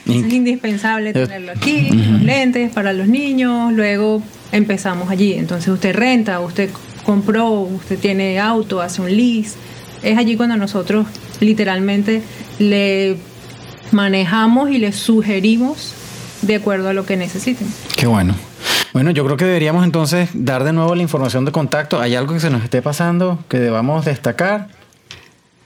indispensable 0.33 1.13
tenerlo 1.13 1.53
aquí, 1.53 1.89
los 1.91 2.21
lentes 2.23 2.71
para 2.73 2.93
los 2.93 3.07
niños, 3.09 3.73
luego 3.73 4.21
empezamos 4.53 5.11
allí. 5.11 5.35
Entonces 5.35 5.69
usted 5.69 5.95
renta, 5.95 6.41
usted 6.41 6.71
compró, 7.05 7.51
usted 7.51 7.99
tiene 7.99 8.39
auto, 8.41 8.81
hace 8.81 9.03
un 9.03 9.15
lease. 9.15 9.57
Es 10.03 10.19
allí 10.19 10.37
cuando 10.37 10.57
nosotros 10.57 11.07
literalmente 11.41 12.23
le 12.59 13.17
manejamos 13.93 14.71
y 14.71 14.79
le 14.79 14.93
sugerimos 14.93 15.95
de 16.43 16.57
acuerdo 16.57 16.89
a 16.89 16.93
lo 16.93 17.07
que 17.07 17.17
necesiten. 17.17 17.69
Qué 17.97 18.07
bueno. 18.07 18.35
Bueno, 18.93 19.11
yo 19.11 19.25
creo 19.25 19.37
que 19.37 19.45
deberíamos 19.45 19.85
entonces 19.85 20.31
dar 20.35 20.63
de 20.63 20.73
nuevo 20.73 20.95
la 20.95 21.03
información 21.03 21.45
de 21.45 21.53
contacto. 21.53 22.01
¿Hay 22.01 22.15
algo 22.15 22.35
que 22.35 22.41
se 22.41 22.51
nos 22.51 22.63
esté 22.63 22.81
pasando 22.81 23.39
que 23.49 23.59
debamos 23.59 24.05
destacar? 24.05 24.69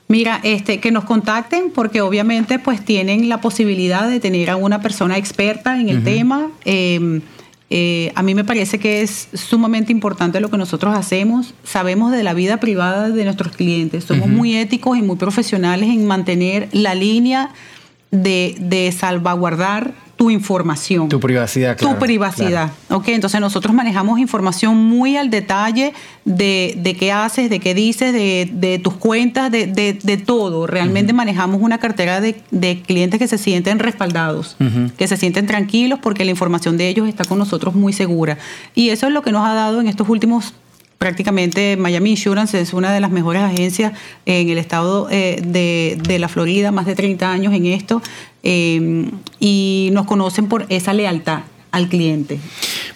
Mira, 0.09 0.41
este, 0.43 0.81
que 0.81 0.91
nos 0.91 1.05
contacten 1.05 1.71
porque 1.75 2.01
obviamente 2.01 2.59
pues 2.59 2.83
tienen 2.83 3.29
la 3.29 3.43
posibilidad 3.43 4.09
de 4.09 4.21
tener 4.21 4.49
a 4.49 4.57
una 4.57 4.81
persona 4.81 5.19
experta 5.19 5.79
en 5.79 5.91
el 5.91 6.03
tema. 6.03 6.49
Eh, 6.65 7.21
eh, 7.71 8.13
a 8.15 8.23
mí 8.23 8.35
me 8.35 8.45
parece 8.45 8.79
que 8.79 9.03
es 9.03 9.29
sumamente 9.35 9.93
importante 9.93 10.41
lo 10.41 10.51
que 10.51 10.57
nosotros 10.57 10.97
hacemos. 10.97 11.55
Sabemos 11.65 12.13
de 12.13 12.23
la 12.23 12.33
vida 12.33 12.59
privada 12.61 13.11
de 13.11 13.25
nuestros 13.25 13.55
clientes. 13.55 14.05
Somos 14.05 14.29
muy 14.29 14.57
éticos 14.57 14.97
y 14.97 15.03
muy 15.03 15.17
profesionales 15.17 15.91
en 15.91 16.07
mantener 16.07 16.69
la 16.73 16.95
línea 16.95 17.51
de, 18.11 18.57
de 18.59 18.91
salvaguardar 18.93 19.93
tu 20.19 20.31
información. 20.31 21.09
Tu 21.09 21.21
privacidad, 21.21 21.77
claro, 21.79 21.95
Tu 21.95 22.01
privacidad. 22.01 22.73
Ok, 22.91 23.09
entonces 23.09 23.41
nosotros 23.41 23.73
manejamos 23.75 24.19
información 24.19 24.77
muy 24.77 25.17
al 25.17 25.31
detalle 25.31 25.95
de, 26.27 26.75
de 26.77 26.95
qué 26.97 27.13
haces, 27.13 27.49
de 27.49 27.61
qué 27.61 27.73
dices, 27.73 28.13
de, 28.13 28.51
de 28.53 28.79
tus 28.81 28.95
cuentas, 28.95 29.51
de, 29.51 29.67
de- 29.69 29.93
de 30.03 30.17
todo. 30.19 30.67
Realmente 30.67 31.13
manejamos 31.13 31.63
una 31.63 31.79
cartera 31.79 32.21
de, 32.21 32.39
de 32.51 32.83
clientes 32.83 33.19
que 33.21 33.29
se 33.29 33.39
sienten 33.39 33.79
respaldados, 33.79 34.57
que 34.99 35.07
se 35.09 35.17
sienten 35.17 35.47
tranquilos 35.47 36.01
porque 36.03 36.25
la 36.25 36.33
información 36.33 36.77
de 36.77 36.89
ellos 36.89 37.09
está 37.09 37.25
con 37.25 37.39
nosotros 37.39 37.75
muy 37.77 37.93
segura. 37.93 38.39
Y 38.75 38.91
eso 38.91 39.07
es 39.07 39.13
lo 39.13 39.23
que 39.23 39.31
nos 39.33 39.47
ha 39.47 39.55
dado 39.55 39.81
en 39.81 39.87
estos 39.87 40.09
últimos 40.09 40.53
prácticamente 40.99 41.77
Miami 41.77 42.11
Insurance 42.11 42.61
es 42.61 42.73
una 42.73 42.93
de 42.93 43.01
las 43.01 43.11
mejores 43.11 43.43
agencias 43.43 43.93
en 44.27 44.51
el 44.51 44.59
estado 44.59 45.09
eh, 45.11 45.41
de, 45.45 45.97
de 46.03 46.19
la 46.19 46.29
Florida, 46.29 46.71
más 46.73 46.87
de 46.87 46.95
30 46.95 47.31
años 47.31 47.55
en 47.55 47.67
esto, 47.67 48.03
eh, 48.43 49.11
y 49.39 49.91
nos 49.93 50.07
conocen 50.07 50.49
por 50.49 50.67
esa 50.69 50.93
lealtad 50.93 51.41
al 51.71 51.89
cliente. 51.89 52.39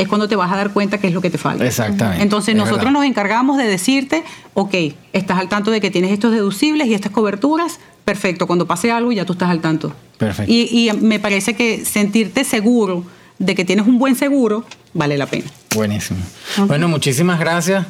es 0.00 0.08
cuando 0.08 0.28
te 0.28 0.36
vas 0.36 0.52
a 0.52 0.56
dar 0.56 0.70
cuenta 0.70 0.98
qué 0.98 1.08
es 1.08 1.12
lo 1.14 1.20
que 1.20 1.30
te 1.30 1.38
falta. 1.38 1.64
Exactamente, 1.66 2.22
Entonces 2.22 2.50
es 2.50 2.56
nosotros 2.56 2.80
verdad. 2.84 2.92
nos 2.92 3.04
encargamos 3.04 3.56
de 3.58 3.64
decirte, 3.66 4.24
ok, 4.54 4.74
estás 5.12 5.38
al 5.38 5.48
tanto 5.48 5.70
de 5.70 5.80
que 5.80 5.90
tienes 5.90 6.10
estos 6.12 6.32
deducibles 6.32 6.86
y 6.88 6.94
estas 6.94 7.12
coberturas, 7.12 7.78
perfecto, 8.04 8.46
cuando 8.46 8.66
pase 8.66 8.90
algo 8.90 9.12
ya 9.12 9.24
tú 9.24 9.34
estás 9.34 9.50
al 9.50 9.60
tanto. 9.60 9.92
Perfecto. 10.18 10.52
Y, 10.52 10.88
y 10.88 10.92
me 10.96 11.18
parece 11.20 11.54
que 11.54 11.84
sentirte 11.84 12.44
seguro 12.44 13.04
de 13.38 13.54
que 13.54 13.64
tienes 13.64 13.86
un 13.86 13.98
buen 13.98 14.16
seguro 14.16 14.64
vale 14.92 15.16
la 15.16 15.26
pena. 15.26 15.46
Buenísimo. 15.74 16.20
Bueno, 16.66 16.88
muchísimas 16.88 17.38
gracias 17.40 17.86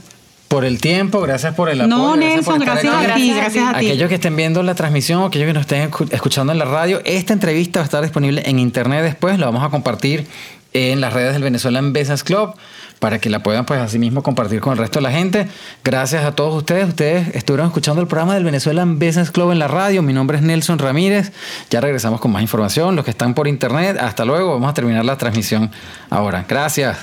por 0.49 0.65
el 0.65 0.81
tiempo, 0.81 1.21
gracias 1.21 1.55
por 1.55 1.71
el 1.71 1.81
apoyo. 1.81 1.97
No, 1.97 2.13
gracias 2.17 2.45
por 2.45 2.59
Nelson, 2.59 2.75
gracias 2.75 2.95
a 2.95 3.15
ti, 3.15 3.33
Gracias 3.35 3.65
a 3.69 3.79
ti. 3.79 3.87
Aquellos 3.87 4.09
que 4.09 4.17
estén 4.17 4.35
viendo 4.37 4.63
la 4.65 4.75
transmisión 4.75 5.23
aquellos 5.25 5.47
que 5.47 5.53
nos 5.53 5.61
estén 5.63 5.91
escu- 5.91 6.09
escuchando 6.13 6.53
en 6.53 6.59
la 6.59 6.65
radio, 6.65 7.01
esta 7.05 7.33
entrevista 7.33 7.79
va 7.81 7.83
a 7.83 7.85
estar 7.85 8.03
disponible 8.03 8.43
en 8.45 8.59
internet 8.59 9.03
después, 9.05 9.39
la 9.39 9.47
vamos 9.47 9.63
a 9.65 9.69
compartir 9.71 10.27
en 10.73 11.01
las 11.01 11.13
redes 11.13 11.33
del 11.33 11.43
Venezuelan 11.43 11.93
Business 11.93 12.25
Club 12.25 12.55
para 13.01 13.19
que 13.19 13.31
la 13.31 13.43
puedan 13.43 13.65
pues 13.65 13.81
así 13.81 13.99
mismo 13.99 14.23
compartir 14.23 14.61
con 14.61 14.73
el 14.73 14.79
resto 14.79 14.99
de 14.99 15.03
la 15.03 15.11
gente. 15.11 15.49
Gracias 15.83 16.25
a 16.25 16.33
todos 16.33 16.55
ustedes. 16.55 16.89
Ustedes 16.89 17.35
estuvieron 17.35 17.67
escuchando 17.67 18.01
el 18.01 18.07
programa 18.07 18.35
del 18.35 18.45
Venezuelan 18.45 18.99
Business 18.99 19.31
Club 19.31 19.53
en 19.53 19.59
la 19.59 19.69
radio. 19.69 20.03
Mi 20.03 20.13
nombre 20.13 20.37
es 20.37 20.43
Nelson 20.43 20.79
Ramírez. 20.79 21.33
Ya 21.71 21.81
regresamos 21.81 22.21
con 22.21 22.31
más 22.31 22.43
información. 22.43 22.95
Los 22.95 23.05
que 23.05 23.11
están 23.11 23.35
por 23.35 23.49
internet, 23.49 23.97
hasta 23.99 24.25
luego. 24.25 24.53
Vamos 24.53 24.71
a 24.71 24.75
terminar 24.75 25.05
la 25.05 25.17
transmisión 25.17 25.71
ahora. 26.11 26.45
Gracias. 26.47 26.99